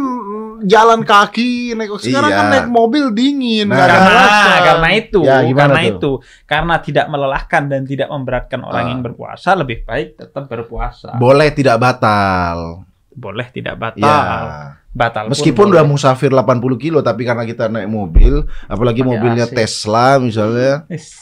jalan 0.61 1.03
kaki 1.03 1.71
naik 1.73 1.91
sekarang 1.97 2.29
Iya. 2.29 2.37
kan 2.37 2.45
naik 2.49 2.67
mobil 2.69 3.11
dingin 3.11 3.67
Nah, 3.67 3.79
karena 3.79 3.99
alasan. 4.09 4.59
karena 4.61 4.89
itu 4.93 5.19
Ya, 5.21 5.37
karena 5.49 5.79
tuh? 5.79 5.87
itu 5.89 6.11
karena 6.45 6.75
tidak 6.77 7.05
melelahkan 7.07 7.63
dan 7.65 7.81
tidak 7.83 8.07
memberatkan 8.07 8.59
orang 8.61 8.83
Ah. 8.83 8.89
yang 8.89 8.99
berpuasa 9.01 9.51
lebih 9.53 9.83
baik 9.83 10.15
tetap 10.15 10.47
berpuasa 10.47 11.15
boleh 11.15 11.51
tidak 11.51 11.75
batal. 11.77 12.83
boleh 13.09 13.47
tidak 13.49 13.75
batal 13.77 14.03
Ya. 14.03 14.78
Batal 14.89 15.25
pun 15.25 15.31
Meskipun 15.31 15.65
boleh. 15.65 15.73
udah 15.75 15.85
musafir 15.85 16.29
80 16.29 16.49
kilo 16.77 16.99
tapi 16.99 17.21
karena 17.21 17.43
kita 17.43 17.67
naik 17.67 17.85
mobil, 17.85 18.41
apalagi 18.65 18.99
Pakai 18.99 19.11
mobilnya 19.11 19.45
AC. 19.45 19.53
Tesla 19.53 20.17
misalnya, 20.17 20.83
Is- 20.87 21.13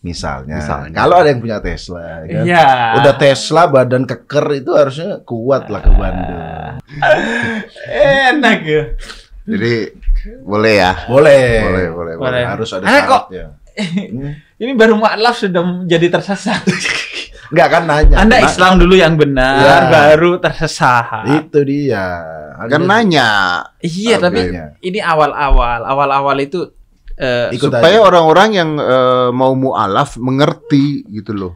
misalnya. 0.00 0.60
Misalnya. 0.60 0.94
Kalau 0.94 1.16
ada 1.16 1.28
yang 1.28 1.40
punya 1.40 1.58
Tesla, 1.58 2.22
ya 2.22 2.28
kan? 2.30 2.44
Iya. 2.44 2.66
Udah 3.00 3.14
Tesla 3.16 3.62
badan 3.66 4.04
keker 4.04 4.46
itu 4.54 4.70
harusnya 4.70 5.18
kuat 5.22 5.66
lah 5.66 5.80
ke 5.80 5.90
Bandung. 5.90 6.42
enak 8.28 8.58
ya 8.62 8.82
Jadi 9.44 9.74
boleh 10.40 10.74
ya. 10.74 10.92
Boleh. 11.04 11.44
Boleh, 11.60 11.86
boleh, 11.90 12.14
boleh. 12.14 12.14
Boleh. 12.16 12.42
Harus 12.46 12.70
ada 12.70 12.84
kok- 13.02 13.28
syaratnya. 13.28 13.46
ini 14.62 14.72
baru 14.72 14.94
maklaf 14.94 15.34
sudah 15.36 15.58
menjadi 15.60 16.06
tersesat 16.08 16.62
Enggak 17.48 17.68
kan 17.70 17.82
nanya. 17.84 18.16
Anda 18.18 18.36
Nah, 18.36 18.46
Islam 18.46 18.72
dulu 18.76 18.94
yang 18.94 19.14
benar 19.14 19.60
Ya. 19.60 19.76
baru 19.86 20.38
tersesat 20.38 21.28
Itu 21.44 21.60
dia. 21.62 22.06
Kan 22.64 22.84
nanya 22.84 23.28
iya 23.80 24.16
tapi 24.16 24.40
Artinya. 24.40 24.78
ini 24.78 24.98
awal-awal 24.98 25.82
awal-awal 25.82 26.36
itu 26.38 26.70
eh, 27.14 27.50
Ikut 27.50 27.68
supaya 27.68 27.98
orang-orang 27.98 28.48
yang 28.52 28.70
eh, 28.74 29.28
mau 29.30 29.52
mualaf 29.52 30.16
mengerti 30.16 31.02
gitu 31.08 31.30
loh. 31.30 31.52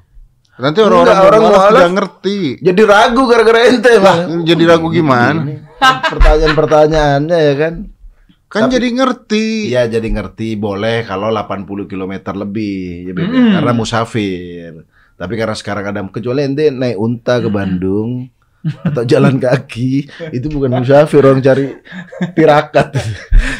Nanti 0.57 0.79
orang-orang 0.81 1.14
orang 1.14 1.24
orang 1.24 1.40
mualaf 1.40 1.55
mualaf- 1.57 1.72
tidak 1.72 1.92
ngerti. 1.94 2.38
Jadi 2.59 2.81
ragu 2.83 3.22
gara-gara 3.24 3.61
ente, 3.64 3.92
Bang. 3.98 4.18
Jadi 4.42 4.62
ragu 4.64 4.88
gimana? 4.88 5.40
Pertanyaan-pertanyaannya 6.11 7.38
ya 7.38 7.55
kan? 7.57 7.74
Kan 8.44 8.62
Tapi- 8.64 8.74
jadi 8.74 8.88
ngerti. 8.92 9.44
Iya 9.68 9.83
jadi 9.88 10.09
ngerti 10.11 10.57
boleh 10.57 11.05
kalau 11.05 11.29
80 11.29 11.87
km 11.87 12.12
lebih 12.35 12.77
ya 13.05 13.12
Beb, 13.12 13.29
Mm. 13.29 13.51
karena 13.55 13.72
musafir. 13.72 14.72
Tapi 15.18 15.35
karena 15.35 15.52
sekarang 15.52 15.85
ada 15.85 16.00
kecuali 16.07 16.40
ente 16.40 16.70
naik 16.70 16.94
unta 16.94 17.42
ke 17.42 17.50
Bandung 17.50 18.31
atau 18.88 19.02
jalan 19.02 19.38
kaki 19.38 20.07
itu 20.31 20.46
bukan 20.48 20.78
musafir 20.78 21.22
orang 21.22 21.38
cari 21.38 21.74
tirakat. 22.35 22.90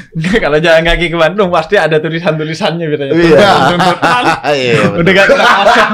Enggak, 0.09 0.39
kalau 0.41 0.59
jalan 0.59 0.83
kaki 0.85 1.07
ke 1.07 1.17
Bandung 1.17 1.51
pasti 1.51 1.75
ada 1.75 1.99
tulisan-tulisannya 1.99 2.85
biasanya. 2.85 3.13
Iya. 3.15 3.51
Iya. 4.49 4.81
Udah 4.97 5.13
gak 5.13 5.27
kira 5.29 5.45
kosong. 5.47 5.93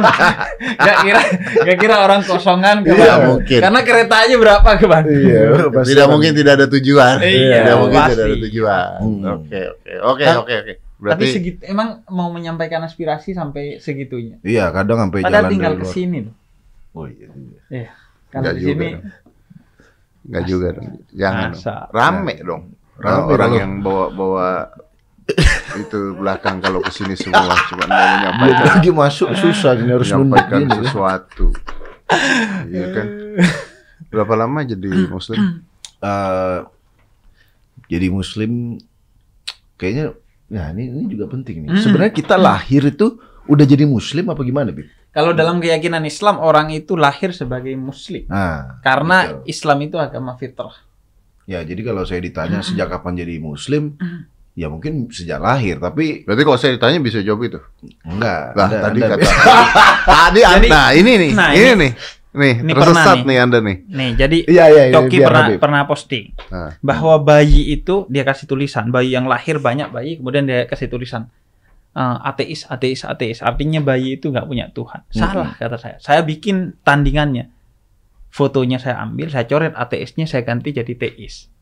Gak 0.78 0.96
kira 1.02 1.20
gak 1.64 1.78
kira 1.78 1.96
orang 2.00 2.20
kosongan 2.22 2.76
ke 2.80 2.90
Iya, 2.90 2.96
Bandung. 2.96 3.24
mungkin. 3.36 3.60
Karena 3.60 3.80
keretanya 3.82 4.36
berapa 4.36 4.70
ke 4.76 4.86
Bandung? 4.86 5.16
Iya, 5.20 5.42
pasti 5.68 5.88
Tidak 5.92 6.06
mungkin 6.08 6.30
tidak 6.32 6.52
ada 6.54 6.66
tujuan. 6.70 7.16
Iya, 7.20 7.56
tidak 7.60 7.76
mungkin 7.80 7.98
pasti. 7.98 8.12
tidak 8.12 8.24
ada 8.24 8.36
tujuan. 8.40 8.96
Hmm. 9.00 9.22
Oke, 9.34 9.60
oke, 9.70 9.92
oke, 10.00 10.24
Nah, 10.24 10.36
oke, 10.40 10.54
oke. 11.04 11.12
Tapi 11.12 11.20
Berarti 11.20 11.26
segitu 11.30 11.60
emang 11.64 12.00
mau 12.08 12.28
menyampaikan 12.28 12.80
aspirasi 12.80 13.30
sampai 13.30 13.76
segitunya. 13.76 14.40
Iya, 14.40 14.72
kadang 14.72 14.96
sampai 14.98 15.20
Padahal 15.20 15.44
jalan 15.44 15.52
tinggal 15.52 15.74
ke 15.76 15.86
sini 15.86 16.18
loh. 16.24 16.34
Oh 16.94 17.04
iya. 17.04 17.28
iya. 17.28 17.60
Iya. 17.70 17.90
Kalau 18.28 18.42
Nggak 18.42 18.54
di 18.54 18.62
sini 18.62 18.86
dong. 18.88 19.02
nggak 20.24 20.44
juga 20.44 20.68
dong. 20.72 20.88
Jangan 21.12 21.44
dong. 21.44 21.60
masa. 21.60 21.74
Rame 21.90 22.34
dong. 22.40 22.62
Rame 22.94 23.22
orang 23.26 23.36
kalau- 23.44 23.60
yang 23.60 23.72
bawa-bawa 23.78 24.48
itu 25.80 25.98
belakang 26.14 26.56
kalau 26.58 26.80
ke 26.80 26.90
sini 26.90 27.12
semua 27.14 27.52
cuma 27.66 27.84
mau 27.84 27.96
menyampaikan 28.14 28.64
lagi 28.70 28.90
masuk 28.90 29.28
susah 29.34 29.72
ini 29.74 29.90
harus 29.90 30.08
menyampaikan 30.08 30.60
kan. 30.64 30.76
sesuatu. 30.80 31.46
Iya 32.66 32.86
kan? 32.90 33.06
Berapa 34.08 34.34
lama 34.34 34.60
jadi 34.62 34.88
muslim? 35.06 35.36
Eh, 36.04 36.60
jadi 37.88 38.12
muslim 38.12 38.76
kayaknya 39.74 40.12
nah 40.46 40.70
ini 40.70 40.86
ini 40.86 41.08
juga 41.08 41.26
penting 41.26 41.64
nih. 41.64 41.70
Hmm. 41.70 41.80
Sebenarnya 41.80 42.12
kita 42.12 42.36
lahir 42.36 42.84
itu 42.84 43.16
udah 43.44 43.64
jadi 43.64 43.84
muslim 43.84 44.24
apa 44.26 44.40
gimana, 44.40 44.70
Bib? 44.70 44.86
Kalau 45.08 45.30
dalam 45.30 45.58
keyakinan 45.58 46.02
Islam 46.02 46.36
orang 46.36 46.68
itu 46.70 46.94
lahir 46.94 47.30
sebagai 47.30 47.70
muslim. 47.74 48.26
Nah, 48.26 48.80
Karena 48.80 49.30
betul. 49.30 49.46
Islam 49.46 49.78
itu 49.80 49.96
agama 49.96 50.34
fitrah. 50.34 50.74
ya 51.44 51.60
jadi 51.60 51.76
kalau 51.82 52.02
saya 52.02 52.18
ditanya 52.18 52.60
sejak 52.60 52.88
kapan 52.88 53.20
jadi 53.20 53.36
muslim, 53.36 53.94
ya 54.52 54.66
mungkin 54.66 55.06
sejak 55.08 55.36
lahir, 55.38 55.76
tapi 55.76 56.24
Berarti 56.24 56.42
kalau 56.42 56.56
saya 56.56 56.72
ditanya 56.72 56.98
bisa 56.98 57.20
jawab 57.20 57.44
itu. 57.44 57.60
enggak. 58.02 58.42
Lah 58.54 58.64
Anda- 58.64 58.82
tadi 58.82 58.98
Anda- 58.98 59.10
kata 59.12 59.24
tadi 60.24 60.40
Jadi- 60.40 60.66
Anda 60.66 60.82
ini 60.90 61.12
nih, 61.14 61.30
Nah, 61.32 61.50
ini, 61.52 61.62
ini- 61.62 61.78
nih. 61.78 61.92
Nih, 62.34 62.60
ini 62.60 62.72
tersesat 62.72 62.90
pernah 62.90 63.14
nih. 63.14 63.24
nih 63.24 63.36
Anda 63.38 63.58
nih. 63.60 63.76
Nih, 63.86 64.10
jadi 64.14 64.38
Iya, 64.44 64.64
iya, 64.66 64.82
iya, 64.88 64.94
Coki 64.94 65.18
pernah 65.18 65.44
Habib. 65.46 65.58
pernah 65.58 65.80
posting 65.84 66.24
Nah. 66.48 66.70
bahwa 66.80 67.14
bayi 67.16 67.72
itu 67.72 68.04
dia 68.08 68.22
kasih 68.22 68.44
tulisan 68.44 68.90
bayi 68.90 69.10
yang 69.10 69.24
lahir 69.24 69.56
banyak 69.56 69.88
bayi 69.88 70.18
kemudian 70.18 70.42
dia 70.42 70.66
kasih 70.66 70.86
tulisan 70.86 71.30
eh, 71.92 72.16
ateis 72.24 72.66
ateis 72.66 73.02
ateis 73.02 73.38
artinya 73.38 73.78
bayi 73.78 74.18
itu 74.18 74.28
nggak 74.28 74.44
punya 74.44 74.66
Tuhan 74.68 75.06
salah 75.08 75.54
kata 75.54 75.78
saya 75.78 75.96
saya 75.98 76.20
bikin 76.20 76.74
tandingannya 76.82 77.54
fotonya 78.28 78.76
saya 78.76 78.98
ambil 78.98 79.30
saya 79.30 79.46
coret 79.46 79.70
ateisnya 79.72 80.26
saya 80.26 80.42
ganti 80.42 80.74
jadi 80.74 80.90
teis 80.90 81.53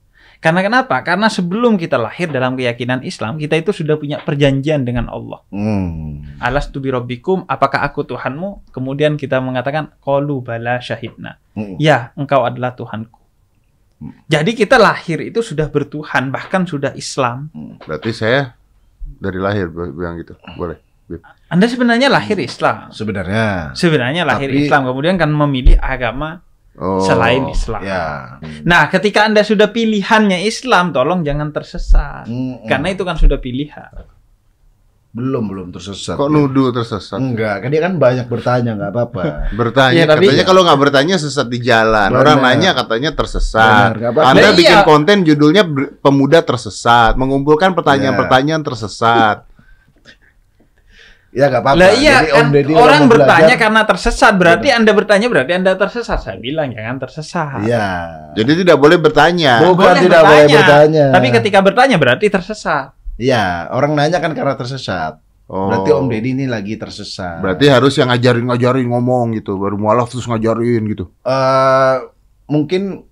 Karena 0.42 0.58
kenapa? 0.58 0.98
Karena 1.06 1.30
sebelum 1.30 1.78
kita 1.78 1.94
lahir 2.02 2.26
dalam 2.26 2.58
keyakinan 2.58 3.06
Islam, 3.06 3.38
kita 3.38 3.54
itu 3.62 3.70
sudah 3.70 3.94
punya 3.94 4.18
perjanjian 4.18 4.82
dengan 4.82 5.06
Allah. 5.06 5.38
Hmm. 5.54 6.26
Alas 6.42 6.66
tu 6.66 6.82
birabbikum, 6.82 7.46
apakah 7.46 7.86
aku 7.86 8.02
Tuhanmu? 8.02 8.74
Kemudian 8.74 9.14
kita 9.14 9.38
mengatakan 9.38 9.94
qalu 10.02 10.42
bala 10.42 10.82
syahidna. 10.82 11.38
Hmm. 11.54 11.78
Ya, 11.78 12.10
engkau 12.18 12.42
adalah 12.42 12.74
Tuhanku. 12.74 13.22
Jadi 14.26 14.58
kita 14.58 14.82
lahir 14.82 15.22
itu 15.22 15.46
sudah 15.46 15.70
bertuhan, 15.70 16.34
bahkan 16.34 16.66
sudah 16.66 16.90
Islam. 16.98 17.46
Berarti 17.86 18.10
saya 18.10 18.58
dari 19.22 19.38
lahir 19.38 19.70
bilang 19.70 20.18
gitu. 20.18 20.34
Boleh. 20.58 20.82
Anda 21.46 21.70
sebenarnya 21.70 22.10
lahir 22.10 22.34
Islam. 22.42 22.90
Sebenarnya. 22.90 23.78
Sebenarnya 23.78 24.26
lahir 24.26 24.50
Tapi- 24.50 24.66
Islam, 24.66 24.90
kemudian 24.90 25.14
kan 25.14 25.30
memilih 25.30 25.78
agama 25.78 26.42
Oh. 26.72 27.04
selain 27.04 27.52
Islam. 27.52 27.84
Ya. 27.84 28.40
Nah, 28.64 28.88
ketika 28.88 29.28
Anda 29.28 29.44
sudah 29.44 29.68
pilihannya 29.68 30.40
Islam, 30.42 30.88
tolong 30.90 31.20
jangan 31.20 31.52
tersesat. 31.52 32.24
Hmm. 32.24 32.64
Karena 32.64 32.88
itu 32.90 33.04
kan 33.04 33.14
sudah 33.14 33.36
pilihan. 33.36 34.08
belum 35.12 35.44
belum 35.44 35.68
tersesat. 35.76 36.16
Kok 36.16 36.32
nuduh 36.32 36.72
tersesat? 36.72 37.20
Enggak, 37.20 37.60
kan 37.60 37.68
dia 37.68 37.84
kan 37.84 38.00
banyak 38.00 38.32
bertanya 38.32 38.72
nggak 38.72 38.90
apa-apa. 38.96 39.22
Bertanya, 39.60 39.92
Iya, 39.92 40.04
tapi- 40.08 40.24
katanya 40.24 40.44
kalau 40.48 40.64
nggak 40.64 40.80
bertanya 40.80 41.14
sesat 41.20 41.52
di 41.52 41.60
jalan. 41.60 42.08
Benar. 42.08 42.20
Orang 42.24 42.38
nanya 42.40 42.72
katanya 42.72 43.12
tersesat. 43.12 43.92
Benar, 43.92 43.92
nggak 44.00 44.10
apa-apa. 44.16 44.28
Anda 44.32 44.48
Nah, 44.48 44.56
bikin 44.56 44.78
iya. 44.80 44.88
konten 44.88 45.16
judulnya 45.20 45.62
pemuda 46.00 46.40
tersesat, 46.40 47.20
mengumpulkan 47.20 47.76
pertanyaan-pertanyaan 47.76 48.64
tersesat. 48.64 49.51
Ya 51.32 51.48
nggak 51.48 51.64
apa-apa. 51.64 51.80
Lah 51.80 51.92
iya, 51.96 52.16
Jadi 52.20 52.28
Om 52.28 52.36
kan 52.36 52.46
Deddy 52.52 52.72
orang 52.76 53.02
bertanya 53.08 53.40
belajar- 53.48 53.60
karena 53.64 53.82
tersesat. 53.82 54.32
Berarti 54.36 54.68
Anda 54.68 54.92
bertanya 54.92 55.26
berarti 55.26 55.52
Anda 55.56 55.72
tersesat. 55.74 56.18
Saya 56.20 56.36
bilang 56.36 56.68
jangan 56.70 56.96
tersesat. 57.00 57.64
Iya. 57.64 57.88
Jadi 58.36 58.52
tidak 58.60 58.76
boleh 58.76 59.00
bertanya. 59.00 59.64
Bukan 59.64 59.80
Boleh 59.80 60.02
tidak 60.02 60.22
boleh 60.22 60.46
bertanya. 60.46 61.06
Tapi 61.10 61.28
ketika 61.32 61.58
bertanya 61.58 61.96
berarti 61.96 62.26
tersesat. 62.28 62.92
Iya, 63.16 63.68
orang 63.68 63.92
nanya 63.92 64.20
kan 64.20 64.32
karena 64.32 64.52
tersesat. 64.54 65.24
Oh. 65.48 65.68
Berarti 65.68 65.90
Om 65.90 66.06
Deddy 66.06 66.30
ini 66.34 66.44
lagi 66.44 66.76
tersesat. 66.76 67.40
Berarti 67.40 67.64
harus 67.66 67.92
yang 67.94 68.08
ngajarin-ngajarin 68.08 68.88
ngomong 68.88 69.32
gitu, 69.34 69.56
baru 69.56 69.76
mualaf 69.76 70.08
terus 70.08 70.24
ngajarin 70.24 70.84
gitu. 70.86 71.12
eh 71.18 71.96
mungkin 72.46 73.04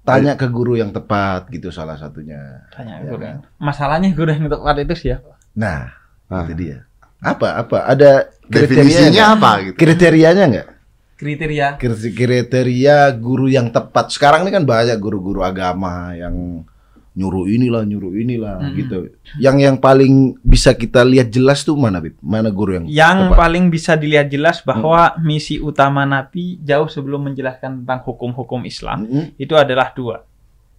tanya 0.00 0.34
ke 0.34 0.46
guru 0.46 0.74
yang 0.74 0.90
tepat 0.90 1.46
gitu 1.48 1.68
salah 1.68 1.94
satunya. 1.94 2.64
Tanya 2.70 2.98
Ya 2.98 3.06
guru. 3.08 3.20
kan? 3.20 3.36
Masalahnya 3.58 4.10
guru 4.10 4.30
yang 4.30 4.46
tepat 4.46 4.74
itu 4.80 4.94
siapa? 4.96 5.36
Nah, 5.52 5.92
Ah. 6.26 6.42
itu 6.42 6.54
dia. 6.56 6.87
Apa 7.18 7.58
apa 7.58 7.78
ada 7.84 8.30
Definisinya 8.46 9.10
kriterianya 9.10 9.24
apa 9.34 9.50
gitu? 9.60 9.76
Kriterianya 9.76 10.44
nggak? 10.48 10.68
Kriteria. 11.18 11.66
Kriteria 11.76 12.14
kriteria 12.14 12.96
guru 13.18 13.50
yang 13.50 13.68
tepat. 13.68 14.14
Sekarang 14.14 14.46
ini 14.46 14.54
kan 14.54 14.62
banyak 14.62 14.94
guru-guru 14.96 15.42
agama 15.42 16.14
yang 16.14 16.62
nyuruh 17.18 17.50
inilah, 17.50 17.82
nyuruh 17.82 18.14
inilah 18.14 18.62
Mm-mm. 18.62 18.78
gitu. 18.78 18.98
Yang 19.42 19.56
yang 19.66 19.76
paling 19.82 20.38
bisa 20.38 20.70
kita 20.70 21.02
lihat 21.02 21.34
jelas 21.34 21.66
tuh 21.66 21.74
mana, 21.74 21.98
Bib? 21.98 22.14
Mana 22.22 22.54
guru 22.54 22.78
yang 22.78 22.86
Yang 22.86 23.34
tepat? 23.34 23.38
paling 23.42 23.64
bisa 23.66 23.92
dilihat 23.98 24.30
jelas 24.30 24.62
bahwa 24.62 25.18
misi 25.18 25.58
utama 25.58 26.06
Nabi 26.06 26.62
jauh 26.62 26.86
sebelum 26.86 27.26
menjelaskan 27.26 27.82
tentang 27.82 28.06
hukum-hukum 28.06 28.62
Islam 28.62 29.02
Mm-mm. 29.02 29.34
itu 29.34 29.58
adalah 29.58 29.90
dua, 29.90 30.22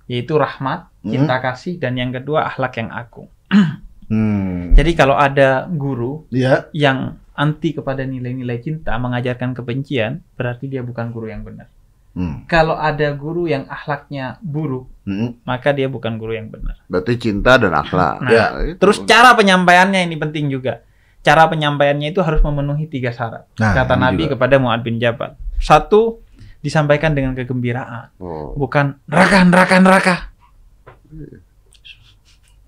yaitu 0.07 0.39
rahmat, 0.39 0.87
Hmm. 0.99 1.11
cinta 1.11 1.35
kasih, 1.39 1.75
dan 1.75 1.95
yang 1.95 2.11
kedua 2.11 2.47
akhlak 2.47 2.79
yang 2.79 2.91
agung. 2.91 3.27
Hmm. 4.09 4.73
Jadi 4.73 4.91
kalau 4.93 5.13
ada 5.13 5.65
guru 5.65 6.25
Ya, 6.27 6.65
yang 6.71 7.15
anti 7.31 7.71
kepada 7.71 8.03
nilai-nilai 8.03 8.59
cinta, 8.59 8.97
mengajarkan 8.97 9.53
kebencian, 9.53 10.25
berarti 10.33 10.67
dia 10.67 10.81
bukan 10.81 11.09
guru 11.09 11.29
yang 11.29 11.41
benar. 11.41 11.69
Hmm. 12.11 12.43
Kalau 12.45 12.73
ada 12.73 13.13
guru 13.13 13.45
yang 13.45 13.63
akhlaknya 13.65 14.41
buruk, 14.41 14.89
Hmm. 15.05 15.37
maka 15.43 15.71
dia 15.71 15.85
bukan 15.85 16.17
guru 16.17 16.33
yang 16.33 16.49
benar. 16.49 16.81
Berarti 16.85 17.15
cinta 17.15 17.55
dan 17.55 17.71
akhlak. 17.71 18.19
Nah, 18.19 18.29
Ya, 18.29 18.45
itu. 18.65 18.75
Terus 18.75 19.05
cara 19.05 19.31
penyampaiannya 19.31 20.03
ini 20.03 20.17
penting 20.17 20.49
juga. 20.49 20.81
Cara 21.19 21.45
penyampaiannya 21.45 22.09
itu 22.09 22.19
harus 22.19 22.41
memenuhi 22.41 22.87
tiga 22.87 23.11
syarat. 23.11 23.45
Nah, 23.55 23.71
Kata 23.73 23.93
Nabi 23.93 24.25
juga. 24.25 24.35
kepada 24.35 24.57
Muad 24.57 24.81
bin 24.81 24.97
Jabal. 24.97 25.37
Satu, 25.55 26.23
disampaikan 26.59 27.13
dengan 27.13 27.31
kegembiraan, 27.33 28.11
Oh. 28.17 28.51
bukan 28.53 28.99
neraka, 29.05 29.45
neraka, 29.45 29.75
neraka. 29.77 30.15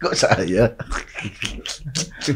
Kok 0.02 0.18
saya? 0.18 0.74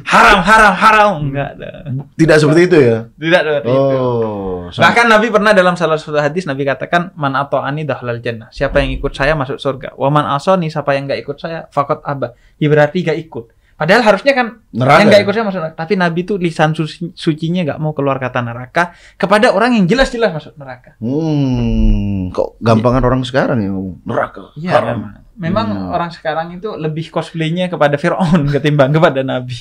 Haram, 0.06 0.40
haram, 0.46 0.74
haram. 0.78 1.12
Enggak 1.18 1.58
ada. 1.58 1.70
Tidak 2.14 2.38
seperti 2.38 2.62
itu 2.70 2.78
ya? 2.78 2.98
Tidak 3.18 3.42
seperti 3.42 3.70
itu. 3.74 3.98
Oh. 3.98 4.70
sama- 4.70 4.94
Bahkan 4.94 5.06
Nabi 5.10 5.28
pernah 5.34 5.52
dalam 5.52 5.74
salah 5.74 5.98
satu 5.98 6.14
hadis 6.22 6.46
Nabi 6.46 6.62
katakan 6.62 7.10
man 7.18 7.34
ani 7.34 7.82
dahlal 7.82 8.22
jannah. 8.22 8.54
Siapa 8.54 8.86
yang 8.86 8.94
ikut 8.94 9.10
saya 9.12 9.34
masuk 9.34 9.58
surga. 9.58 9.98
Wa 9.98 10.14
man 10.14 10.30
asani 10.30 10.70
siapa 10.70 10.94
yang 10.94 11.10
enggak 11.10 11.26
ikut 11.26 11.38
saya 11.42 11.66
fakot 11.74 12.06
abah. 12.06 12.38
Ya 12.62 12.70
berarti 12.70 13.02
enggak 13.02 13.18
ikut. 13.18 13.46
Padahal 13.76 14.08
harusnya 14.08 14.32
kan 14.32 14.48
Neraka. 14.72 15.04
yang 15.04 15.08
enggak 15.12 15.22
ikut 15.26 15.34
saya 15.36 15.46
masuk 15.50 15.60
neraka. 15.60 15.76
Tapi 15.76 15.94
Nabi 16.00 16.20
tuh 16.24 16.38
lisan 16.40 16.72
suci, 16.72 17.12
sucinya 17.12 17.66
enggak 17.66 17.80
mau 17.82 17.92
keluar 17.92 18.22
kata 18.22 18.40
neraka 18.40 18.94
kepada 19.18 19.52
orang 19.52 19.74
yang 19.76 19.90
jelas-jelas 19.90 20.32
masuk 20.32 20.54
neraka. 20.56 20.96
Hmm, 21.02 22.30
kok 22.30 22.56
gampangan 22.62 23.04
orang 23.04 23.26
sekarang 23.26 23.60
yang 23.60 23.74
ngomong 23.74 23.98
neraka. 24.06 24.54
Iya, 24.56 24.70
haram. 24.70 25.00
Memang. 25.36 25.66
Hmm. 25.68 25.92
orang 25.92 26.10
sekarang 26.10 26.48
itu 26.52 26.74
lebih 26.76 27.08
cosplaynya 27.10 27.68
kepada 27.68 27.96
Firaun 27.96 28.48
ketimbang 28.54 28.92
kepada 28.92 29.22
Nabi. 29.22 29.56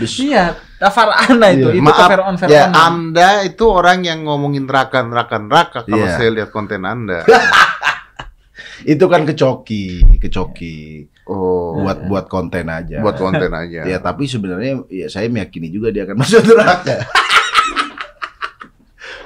Iya, 0.00 0.56
Far'ana 0.80 1.52
itu, 1.52 1.68
Iya. 1.70 1.78
itu 1.78 1.84
ke 1.84 1.94
Maaf, 1.94 2.10
Firaun 2.10 2.34
ya, 2.34 2.40
Firaun. 2.40 2.72
Anda 2.72 3.28
itu 3.44 3.64
orang 3.66 3.98
yang 4.02 4.24
ngomongin 4.24 4.64
neraka, 4.64 5.04
neraka, 5.04 5.36
neraka 5.38 5.78
kalau 5.84 6.00
Iya. 6.00 6.16
saya 6.16 6.30
lihat 6.32 6.50
konten 6.50 6.82
Anda. 6.82 7.22
Itu 8.80 9.12
kan 9.12 9.28
kecoki, 9.28 10.16
kecoki. 10.16 11.04
Oh, 11.28 11.84
Buat 11.84 12.08
buat 12.08 12.26
konten 12.32 12.64
aja. 12.64 13.04
buat 13.04 13.12
konten 13.14 13.52
aja. 13.52 13.84
Ya, 13.84 14.00
tapi 14.00 14.24
sebenarnya 14.24 14.80
ya 14.88 15.04
saya 15.06 15.28
meyakini 15.28 15.68
juga 15.68 15.92
dia 15.92 16.08
akan 16.08 16.16
masuk 16.16 16.40
neraka. 16.48 17.04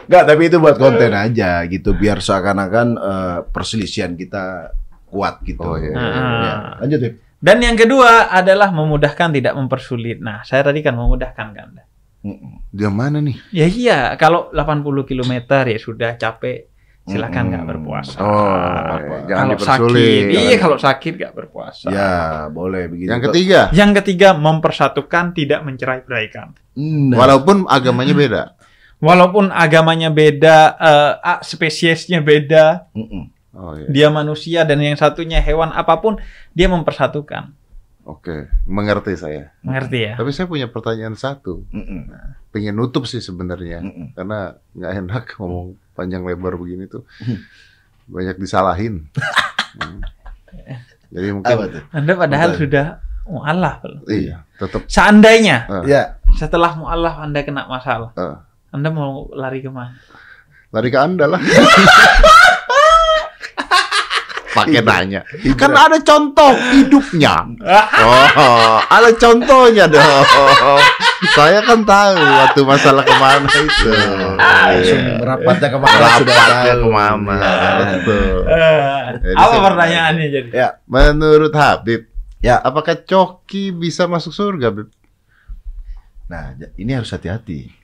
Enggak, 0.05 0.25
tapi 0.29 0.43
itu 0.47 0.57
buat 0.61 0.77
konten 0.77 1.13
aja 1.13 1.65
gitu 1.67 1.97
biar 1.97 2.19
seakan-akan 2.21 2.87
eh, 2.97 3.39
perselisihan 3.49 4.13
kita 4.15 4.75
kuat 5.09 5.41
gitu. 5.47 5.63
Oh, 5.63 5.79
iya. 5.79 5.95
Ya, 5.95 6.55
lanjut, 6.83 6.99
Bib. 7.01 7.15
Dan 7.45 7.61
yang 7.61 7.77
kedua 7.77 8.33
adalah 8.33 8.73
memudahkan 8.73 9.29
tidak 9.37 9.53
mempersulit. 9.53 10.17
Nah, 10.17 10.41
saya 10.49 10.65
tadi 10.65 10.81
kan 10.81 10.97
memudahkan 10.97 11.49
kan. 11.53 11.69
Dia 12.73 12.89
mana 12.89 13.21
nih? 13.21 13.37
Ya 13.53 13.69
iya, 13.69 13.99
kalau 14.17 14.49
80 14.49 15.05
km 15.05 15.33
ya 15.69 15.77
sudah 15.77 16.17
capek, 16.17 16.73
silakan 17.05 17.53
nggak 17.53 17.65
Mm-mm. 17.69 17.73
berpuasa. 17.77 18.17
Oh, 18.17 18.97
jangan 19.29 19.29
kalau 19.29 19.53
dipersulit. 19.61 19.93
sakit, 19.93 20.25
iya 20.33 20.57
kalau 20.57 20.79
sakit 20.81 21.13
nggak 21.21 21.35
berpuasa. 21.37 21.87
Ya, 21.93 22.13
boleh 22.49 22.89
begitu. 22.89 23.13
Yang 23.13 23.23
ketiga, 23.29 23.61
Yang 23.77 23.91
ketiga 24.01 24.29
mempersatukan, 24.41 25.25
tidak 25.37 25.61
mencerai-beraikan. 25.69 26.57
Nah, 26.81 27.17
walaupun 27.21 27.69
agamanya 27.69 28.17
beda. 28.17 28.43
Walaupun 28.99 29.51
agamanya 29.51 30.09
beda, 30.09 30.57
eh, 30.75 31.13
ah, 31.21 31.41
spesiesnya 31.41 32.21
beda, 32.21 32.89
Mm-mm. 32.93 33.25
Oh 33.55 33.75
iya. 33.79 33.87
dia 33.87 34.09
manusia 34.11 34.67
dan 34.67 34.83
yang 34.83 34.99
satunya 34.99 35.39
hewan 35.39 35.71
apa 35.71 35.99
pun, 35.99 36.19
dia 36.51 36.67
mempersatukan. 36.67 37.55
Oke, 38.05 38.53
mengerti 38.69 39.17
saya. 39.17 39.55
Mengerti 39.65 40.05
ya? 40.05 40.13
Tapi 40.19 40.29
saya 40.29 40.45
punya 40.45 40.69
pertanyaan 40.69 41.17
satu. 41.17 41.65
Mm-mm. 41.73 42.13
Pengen 42.53 42.77
nutup 42.77 43.09
sih 43.09 43.21
sebenarnya. 43.21 43.81
Mm-mm. 43.81 44.13
Karena 44.13 44.53
nggak 44.77 44.93
enak 45.01 45.25
ngomong 45.41 45.67
panjang 45.95 46.21
lebar 46.21 46.57
begini 46.57 46.85
tuh. 46.85 47.09
Banyak 48.05 48.37
disalahin. 48.37 49.09
Hmm. 49.81 50.01
Jadi 51.15 51.29
mungkin 51.31 51.55
Apa 51.55 51.65
tuh? 51.71 51.83
Anda 51.91 52.13
padahal 52.13 52.51
Betul. 52.53 52.61
sudah 52.67 52.87
mu'alaf. 53.25 53.79
loh. 53.87 54.01
iya, 54.07 54.45
tetap 54.59 54.85
Seandainya. 54.85 55.65
Ya, 55.87 56.19
setelah 56.35 56.77
mu'alaf 56.77 57.23
Anda 57.23 57.41
kena 57.41 57.65
masalah, 57.65 58.13
Ah. 58.15 58.45
Anda 58.75 58.91
mau 58.91 59.31
lari 59.31 59.63
ke 59.63 59.71
mana? 59.71 59.95
lari 60.75 60.91
ke 60.91 60.99
Anda 60.99 61.31
lah. 61.31 61.39
Pakai 64.55 64.83
nanya. 64.87 65.23
Kan 65.59 65.75
ada 65.75 65.99
contoh 65.99 66.51
hidupnya. 66.71 67.43
Oh, 67.63 68.79
ada 68.87 69.11
contohnya 69.15 69.91
dong. 69.91 70.27
Saya 71.35 71.59
kan 71.63 71.83
tahu 71.83 72.15
waktu 72.19 72.61
masalah 72.63 73.03
ke 73.03 73.15
mana 73.19 73.51
itu. 73.51 73.91
langsung 74.39 75.03
Rapatnya 75.23 75.69
ke 75.75 75.79
mana. 75.79 75.99
Iya. 75.99 76.75
Betul. 77.99 78.35
Eh, 78.47 79.01
Jadi 79.27 79.39
apa 79.43 79.57
pertanyaannya 79.59 80.27
jadi? 80.31 80.49
Ya, 80.55 80.69
Menurut 80.87 81.55
Habib, 81.55 82.07
Ya. 82.39 82.59
apakah 82.63 82.95
Coki 82.99 83.75
bisa 83.75 84.07
masuk 84.07 84.31
surga, 84.31 84.71
Habib? 84.71 84.87
Nah, 86.31 86.55
ini 86.79 86.95
harus 86.95 87.11
hati-hati. 87.11 87.75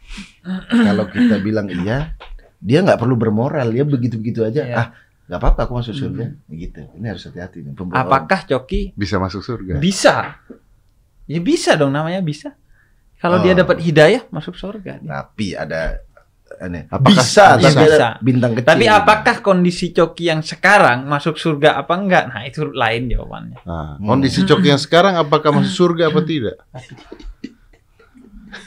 Kalau 0.67 1.05
kita 1.07 1.37
bilang 1.39 1.69
iya, 1.69 2.15
dia 2.57 2.81
nggak 2.81 2.97
perlu 2.97 3.15
bermoral, 3.15 3.69
dia 3.69 3.83
begitu-begitu 3.83 4.43
aja. 4.43 4.63
Iya. 4.63 4.77
Ah, 4.77 4.89
nggak 5.27 5.39
apa-apa, 5.39 5.61
aku 5.65 5.73
masuk 5.79 5.95
surga. 5.95 6.25
Gitu. 6.47 6.81
Ini 6.93 7.07
harus 7.07 7.23
hati-hati. 7.23 7.63
nih, 7.63 7.73
pembohong. 7.73 7.97
Apakah 7.97 8.45
Coki 8.45 8.93
Bisa 8.93 9.17
masuk 9.17 9.41
surga? 9.41 9.79
bisa? 9.79 10.37
Ya 11.25 11.39
bisa 11.39 11.75
dong 11.75 11.91
namanya 11.91 12.19
bisa. 12.21 12.59
Kalau 13.17 13.39
dia 13.39 13.53
Oh. 13.53 13.59
dapat 13.59 13.79
hidayah 13.79 14.25
masuk 14.29 14.57
surga. 14.57 14.99
dia. 14.99 15.07
Tapi 15.07 15.53
ada 15.53 16.01
aneh. 16.59 16.89
Apakah- 16.89 17.15
bisa, 17.15 17.55
tapi 17.55 17.69
ada 17.69 17.85
bisa. 17.85 18.07
bintang 18.19 18.53
kecil. 18.53 18.67
Tapi 18.67 18.85
apakah 18.85 19.37
kondisi 19.39 19.93
Coki 19.93 20.25
yang 20.27 20.41
sekarang 20.41 21.05
masuk 21.05 21.37
surga 21.37 21.77
apa 21.77 21.95
enggak? 21.95 22.25
Nah, 22.27 22.43
itu 22.43 22.67
lain 22.67 23.07
jawabannya. 23.07 23.61
Nah, 23.63 24.01
kondisi 24.01 24.43
Coki 24.43 24.69
yang 24.69 24.81
sekarang 24.81 25.15
apakah 25.15 25.53
masuk 25.53 25.71
surga 25.95 26.09
apa 26.09 26.21
tidak? 26.27 26.57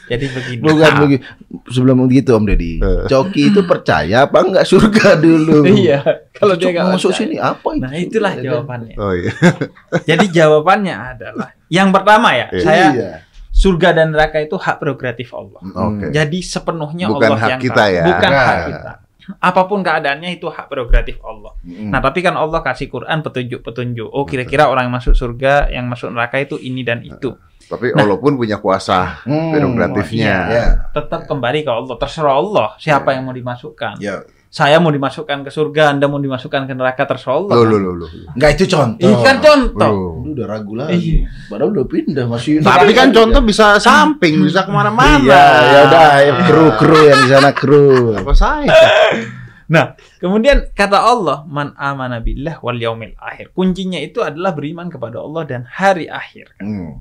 Jadi 0.06 0.26
begini. 0.28 0.62
Bukan 0.62 0.92
begitu. 1.00 1.24
Sebelum 1.66 1.96
begitu 2.04 2.30
Om 2.32 2.46
Deddy, 2.46 2.74
Eh. 2.78 3.06
Coki 3.06 3.50
itu 3.50 3.62
percaya 3.62 4.24
apa 4.24 4.38
enggak 4.40 4.64
surga 4.64 5.16
dulu? 5.24 5.64
Iya, 5.66 6.00
kalau 6.32 6.54
dia 6.54 6.68
Cok, 6.68 6.74
nggak 6.74 6.88
masuk 6.92 7.12
sini 7.12 7.36
apa 7.36 7.68
itu? 7.72 7.82
Nah, 7.82 7.92
itulah 7.94 8.32
Ya 8.32 8.38
kan? 8.38 8.46
jawabannya. 8.46 8.96
Oh 8.96 9.12
iya. 9.12 9.32
Jadi 10.10 10.26
jawabannya 10.30 10.96
adalah 10.96 11.48
yang 11.68 11.90
pertama 11.90 12.32
ya, 12.32 12.48
Iya. 12.50 12.62
saya 12.62 12.86
Iya. 12.92 13.12
surga 13.50 13.90
dan 13.94 14.08
neraka 14.10 14.38
itu 14.40 14.56
hak 14.56 14.76
prerogatif 14.78 15.30
Allah. 15.32 15.62
Oke. 15.62 16.10
Jadi 16.10 16.40
sepenuhnya 16.40 17.06
Bukan 17.08 17.22
Allah 17.24 17.38
hak 17.38 17.50
yang 17.50 17.62
kita 17.62 17.76
tahu. 17.82 17.94
ya. 17.94 18.04
Bukan 18.06 18.30
Nah. 18.30 18.44
hak 18.44 18.60
kita. 18.66 18.92
Apa 19.40 19.62
pun 19.64 19.80
keadaannya 19.80 20.30
itu 20.34 20.46
hak 20.46 20.68
prerogatif 20.68 21.16
Allah. 21.22 21.56
Mm. 21.64 21.90
Nah, 21.90 22.00
tapi 22.00 22.20
kan 22.20 22.36
Allah 22.36 22.60
kasih 22.60 22.88
Quran 22.88 23.24
petunjuk-petunjuk. 23.24 24.04
Oh, 24.06 24.24
kira-kira 24.24 24.68
orang 24.68 24.86
yang 24.86 24.96
masuk 24.96 25.16
surga, 25.16 25.70
yang 25.70 25.88
masuk 25.88 26.12
neraka 26.12 26.38
itu 26.38 26.58
ini 26.58 26.84
dan 26.84 27.00
itu. 27.00 27.32
Tapi 27.74 27.90
Allah 27.92 28.18
pun 28.18 28.38
punya 28.38 28.62
kuasa 28.62 29.26
Hmm, 29.26 29.50
prerogatifnya. 29.50 30.36
Ya. 30.48 30.66
Tetap 30.94 31.26
kembali 31.26 31.66
ke 31.66 31.72
Allah. 31.74 31.96
Terserah 31.98 32.36
Allah 32.38 32.68
siapa 32.78 33.18
yang 33.18 33.26
mau 33.26 33.34
dimasukkan. 33.34 33.98
Ya. 33.98 34.22
Saya 34.54 34.78
mau 34.78 34.94
dimasukkan 34.94 35.42
ke 35.42 35.50
surga, 35.50 35.98
Anda 35.98 36.06
mau 36.06 36.22
dimasukkan 36.22 36.70
ke 36.70 36.78
neraka, 36.78 37.10
terserah 37.10 37.42
Allah. 37.42 37.54
Loh, 37.58 37.66
kan? 37.66 37.72
loh, 37.74 37.80
loh, 37.82 37.94
loh. 38.06 38.10
Enggak 38.38 38.50
itu 38.54 38.70
contoh. 38.70 39.02
Ini 39.02 39.16
kan 39.26 39.36
contoh. 39.42 39.90
Loh. 39.90 40.14
Lu 40.22 40.30
udah 40.38 40.46
ragu 40.46 40.72
Iya. 40.78 40.82
lagi. 40.86 41.12
Padahal 41.50 41.70
udah 41.74 41.86
pindah 41.90 42.26
masih 42.30 42.52
Tapi 42.62 42.94
kan 42.94 43.10
contoh 43.10 43.42
bisa 43.42 43.82
samping, 43.82 44.46
bisa 44.46 44.62
ke 44.62 44.70
mana-mana. 44.70 45.18
Iya, 45.18 45.44
ya 45.66 45.80
udah 45.90 46.06
kru 46.46 46.66
kru 46.78 46.98
yang 47.02 47.20
di 47.26 47.30
sana 47.34 47.50
kru. 47.50 48.14
Apa 48.14 48.34
saya? 48.38 48.70
Nah, 49.64 49.96
kemudian 50.20 50.70
kata 50.76 51.00
Allah, 51.00 51.48
"Man 51.48 51.72
amana 51.74 52.20
billah 52.20 52.60
wal 52.60 52.78
yaumil 52.78 53.16
akhir." 53.16 53.56
Kuncinya 53.56 53.98
itu 53.98 54.20
adalah 54.20 54.52
beriman 54.52 54.92
kepada 54.92 55.18
Allah 55.18 55.48
dan 55.48 55.66
hari 55.66 56.06
akhir. 56.06 56.52
Hmm. 56.60 57.00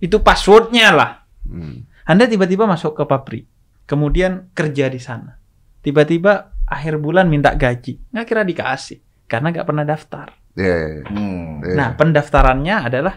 Itu 0.00 0.24
passwordnya 0.24 0.90
lah. 0.90 1.10
Hmm. 1.46 1.84
Anda 2.08 2.26
tiba-tiba 2.26 2.66
masuk 2.66 2.96
ke 2.96 3.04
pabrik, 3.06 3.44
kemudian 3.86 4.50
kerja 4.50 4.90
di 4.90 4.98
sana. 4.98 5.38
Tiba-tiba 5.80 6.56
akhir 6.66 6.98
bulan 6.98 7.30
minta 7.30 7.54
gaji, 7.54 8.00
nggak 8.10 8.26
kira 8.26 8.42
dikasih 8.42 8.98
karena 9.28 9.52
nggak 9.54 9.66
pernah 9.68 9.84
daftar. 9.86 10.34
Iya, 10.58 10.74
iya, 10.74 10.88
iya. 10.90 11.02
Hmm. 11.06 11.48
Iya. 11.62 11.74
Nah, 11.78 11.88
pendaftarannya 11.94 12.76
adalah 12.82 13.14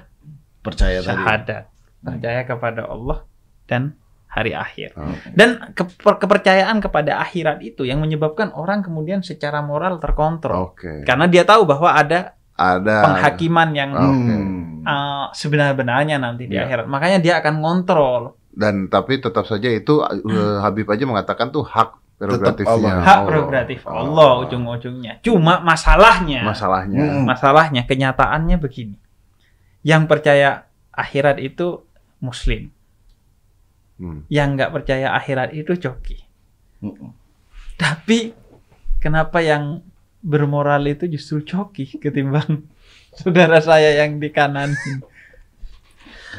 Percaya 0.62 1.00
tadi. 1.02 1.08
syahadat, 1.10 1.64
percaya 2.00 2.42
kepada 2.46 2.82
Allah 2.88 3.26
dan 3.66 3.98
hari 4.30 4.54
akhir. 4.58 4.98
Oh. 4.98 5.14
Dan 5.30 5.74
keper- 5.78 6.18
kepercayaan 6.18 6.82
kepada 6.82 7.22
akhirat 7.22 7.62
itu 7.62 7.86
yang 7.86 8.02
menyebabkan 8.02 8.50
orang 8.54 8.82
kemudian 8.82 9.22
secara 9.22 9.62
moral 9.62 10.02
terkontrol. 10.02 10.74
Oke. 10.74 11.06
Karena 11.06 11.30
dia 11.30 11.46
tahu 11.46 11.70
bahwa 11.70 11.94
ada 11.94 12.34
Ada 12.54 12.96
penghakiman 13.04 13.70
yang 13.74 13.90
Oh. 13.92 14.14
Oke. 14.14 14.30
Hmm. 14.30 14.86
uh, 14.86 15.26
sebenar-benarnya 15.32 16.18
nanti 16.18 16.46
di 16.46 16.54
Iya. 16.54 16.66
akhirat. 16.66 16.86
Makanya 16.86 17.18
dia 17.18 17.34
akan 17.38 17.54
ngontrol 17.60 18.22
dan 18.54 18.86
tapi 18.86 19.18
tetap 19.18 19.44
saja 19.44 19.66
itu 19.66 20.00
uh, 20.00 20.62
Habib 20.62 20.86
aja 20.86 21.02
mengatakan 21.04 21.50
tuh 21.50 21.66
hak 21.66 21.98
prerogatifnya. 22.14 22.70
Allah. 22.70 23.02
hak 23.02 23.20
prerogatif 23.26 23.80
Allah 23.84 24.30
Oh. 24.38 24.44
ujung-ujungnya. 24.46 25.18
Cuma 25.20 25.60
masalahnya, 25.60 26.46
Masalahnya. 26.46 27.02
Hmm. 27.02 27.26
masalahnya 27.26 27.82
kenyataannya 27.84 28.58
begini. 28.58 28.96
Yang 29.82 30.04
percaya 30.06 30.50
akhirat 30.94 31.42
itu 31.42 31.82
muslim, 32.20 32.70
Hmm. 33.98 34.24
yang 34.30 34.54
nggak 34.54 34.70
percaya 34.70 35.12
akhirat 35.12 35.52
itu 35.52 35.74
joki. 35.76 36.22
Hmm. 36.80 37.18
Tapi 37.76 38.32
kenapa 38.98 39.42
yang 39.42 39.82
bermoral 40.24 40.88
itu 40.88 41.06
justru 41.06 41.44
joki 41.44 41.86
ketimbang 41.94 42.64
saudara 43.20 43.60
saya 43.60 44.00
yang 44.00 44.18
di 44.18 44.32
kanan? 44.32 44.72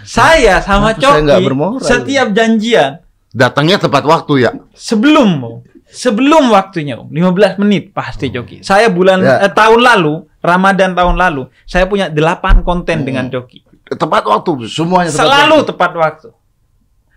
Saya 0.03 0.59
sama 0.59 0.93
saya 0.93 1.23
Coki 1.23 1.45
bermoral? 1.45 1.79
setiap 1.81 2.33
janjian 2.33 2.99
Datangnya 3.31 3.79
tepat 3.79 4.03
waktu 4.03 4.35
ya. 4.41 4.51
sebelum 4.73 5.39
Om. 5.39 5.55
sebelum 5.85 6.51
waktunya 6.51 6.97
Om, 6.97 7.11
15 7.11 7.59
menit 7.59 7.91
pasti 7.91 8.27
Coki. 8.29 8.63
Saya 8.63 8.87
bulan 8.89 9.19
Ya. 9.21 9.39
eh, 9.41 9.51
tahun 9.51 9.79
lalu, 9.79 10.27
Ramadan 10.39 10.91
tahun 10.93 11.15
lalu, 11.15 11.47
saya 11.63 11.85
punya 11.85 12.07
8 12.09 12.63
konten 12.63 13.03
Hmm. 13.03 13.07
dengan 13.07 13.27
Coki. 13.29 13.63
Tepat 13.87 14.23
waktu. 14.25 14.67
Semuanya 14.67 15.11
tepat 15.11 15.21
Selalu 15.21 15.55
waktu. 15.57 15.69
tepat 15.69 15.93
waktu. 15.95 16.29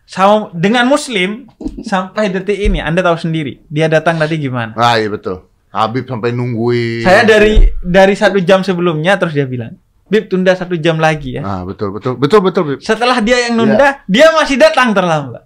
Sama 0.05 0.53
dengan 0.53 0.85
muslim 0.85 1.49
sampai 1.81 2.29
detik 2.29 2.55
ini 2.55 2.77
Anda 2.79 3.01
tahu 3.01 3.17
sendiri, 3.17 3.65
dia 3.67 3.85
datang 3.87 4.15
tadi 4.15 4.37
gimana? 4.37 4.71
Ah 4.73 4.95
iya 4.95 5.09
betul. 5.09 5.46
Habib 5.67 6.07
sampai 6.07 6.31
nungguin. 6.31 7.03
Saya 7.03 7.23
dari 7.23 7.67
dari 7.79 8.15
satu 8.15 8.39
jam 8.39 8.63
sebelumnya 8.63 9.19
terus 9.19 9.35
dia 9.35 9.43
bilang, 9.43 9.75
Bib 10.07 10.31
tunda 10.31 10.55
satu 10.55 10.79
jam 10.79 10.95
lagi 10.95 11.35
ya. 11.35 11.43
Ah 11.43 11.61
betul 11.63 11.91
betul 11.91 12.15
betul 12.15 12.39
betul. 12.39 12.63
Bib. 12.65 12.79
Setelah 12.79 13.19
dia 13.19 13.47
yang 13.47 13.53
Ya. 13.53 13.59
nunda, 13.59 13.89
dia 14.07 14.31
masih 14.31 14.55
datang 14.55 14.95
terlambat. 14.95 15.43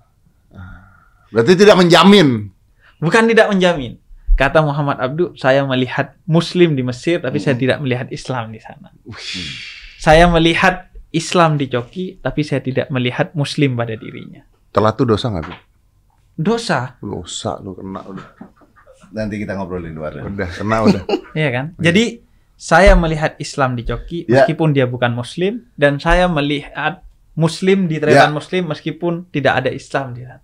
Berarti 1.31 1.53
tidak 1.55 1.79
menjamin. 1.79 2.51
Bukan 2.99 3.23
tidak 3.25 3.49
menjamin. 3.49 3.97
Kata 4.35 4.61
Muhammad 4.61 4.99
Abdu, 4.99 5.33
saya 5.33 5.63
melihat 5.63 6.13
Muslim 6.23 6.73
di 6.73 6.81
Mesir, 6.81 7.17
tapi 7.17 7.37
saya 7.37 7.55
Hmm. 7.55 7.63
tidak 7.63 7.77
melihat 7.79 8.07
Islam 8.09 8.51
di 8.51 8.59
sana. 8.59 8.89
Saya 9.97 10.25
melihat 10.27 10.89
Islam 11.09 11.55
di 11.55 11.67
Coki, 11.67 12.19
tapi 12.19 12.41
saya 12.41 12.59
tidak 12.59 12.87
melihat 12.89 13.33
Muslim 13.33 13.75
pada 13.75 13.93
dirinya. 13.93 14.41
Telat 14.71 14.95
tuh 14.95 15.05
dosa 15.05 15.29
nggak 15.29 15.45
Bib? 15.45 15.59
Dosa, 16.31 16.95
Dosa 16.97 17.59
lu 17.59 17.75
kena 17.75 18.01
udah. 18.01 18.27
Nanti 19.11 19.35
kita 19.37 19.55
ngobrolin 19.55 19.91
luar. 19.91 20.15
Udah 20.23 20.49
kena 20.49 20.77
udah. 20.87 21.03
ya 21.37 21.49
kan? 21.51 21.65
Jadi 21.77 22.23
saya 22.55 22.93
melihat 22.93 23.35
Islam 23.37 23.73
di 23.75 23.83
Coki, 23.83 24.29
Ya. 24.29 24.43
meskipun 24.45 24.71
dia 24.71 24.85
bukan 24.85 25.11
Muslim, 25.11 25.65
dan 25.75 25.97
saya 25.97 26.29
melihat 26.29 27.01
Muslim 27.33 27.87
di 27.87 27.97
Tretan 27.97 28.35
Muslim, 28.35 28.69
meskipun 28.69 29.25
tidak 29.31 29.63
ada 29.65 29.69
Islam 29.71 30.13
di 30.13 30.21
sana. 30.27 30.43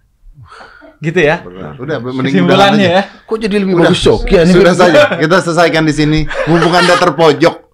Gitu 0.98 1.20
ya? 1.22 1.46
Udah, 1.46 1.78
udah 1.78 1.98
mending 2.02 2.50
aja. 2.50 2.74
ya. 2.74 3.02
Kok 3.28 3.38
jadi 3.38 3.56
lebih 3.62 3.78
Udah. 3.78 3.94
bagus 3.94 4.02
Coki 4.02 4.34
ya? 4.34 4.44
Sudah 4.50 4.74
saja. 4.74 5.14
Kita 5.14 5.36
selesaikan 5.46 5.86
di 5.86 5.94
sini. 5.94 6.20
Mumpung 6.50 6.74
Anda 6.74 6.98
terpojok. 6.98 7.67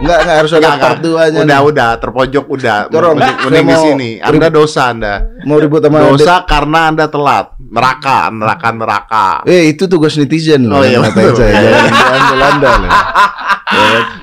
Enggak, 0.00 0.18
enggak 0.24 0.36
harus 0.40 0.52
ada 0.56 0.68
part 0.80 0.98
enggak. 1.04 1.30
2 1.30 1.32
nya. 1.32 1.40
Udah, 1.44 1.60
udah, 1.68 1.90
terpojok 2.00 2.44
udah. 2.48 2.76
Turun. 2.88 3.14
Mending, 3.20 3.66
di 3.68 3.76
sini. 3.76 4.10
Anda 4.18 4.48
dosa 4.48 4.90
Anda. 4.90 5.14
Mau 5.44 5.60
ribut 5.60 5.84
sama 5.84 6.00
Dosa 6.08 6.44
karena 6.48 6.80
Anda 6.88 7.06
telat. 7.06 7.46
Neraka, 7.60 8.32
neraka, 8.34 8.68
neraka. 8.74 9.26
Eh, 9.46 9.76
itu 9.76 9.86
tugas 9.86 10.16
netizen 10.18 10.66
loh. 10.66 10.80
Oh, 10.80 10.84
iya, 10.84 10.98
betul. 11.04 11.38
saya. 11.38 11.86
Jangan 11.86 12.22
Belanda 12.32 12.70
loh. 12.80 12.92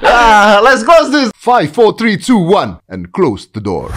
Ah, 0.04 0.60
let's 0.60 0.84
close 0.84 1.08
this. 1.08 1.32
5, 1.32 1.72
4, 1.72 1.96
3, 1.96 2.20
2, 2.20 2.36
1. 2.36 2.84
And 2.92 3.12
close 3.16 3.48
the 3.48 3.64
door. 3.64 3.96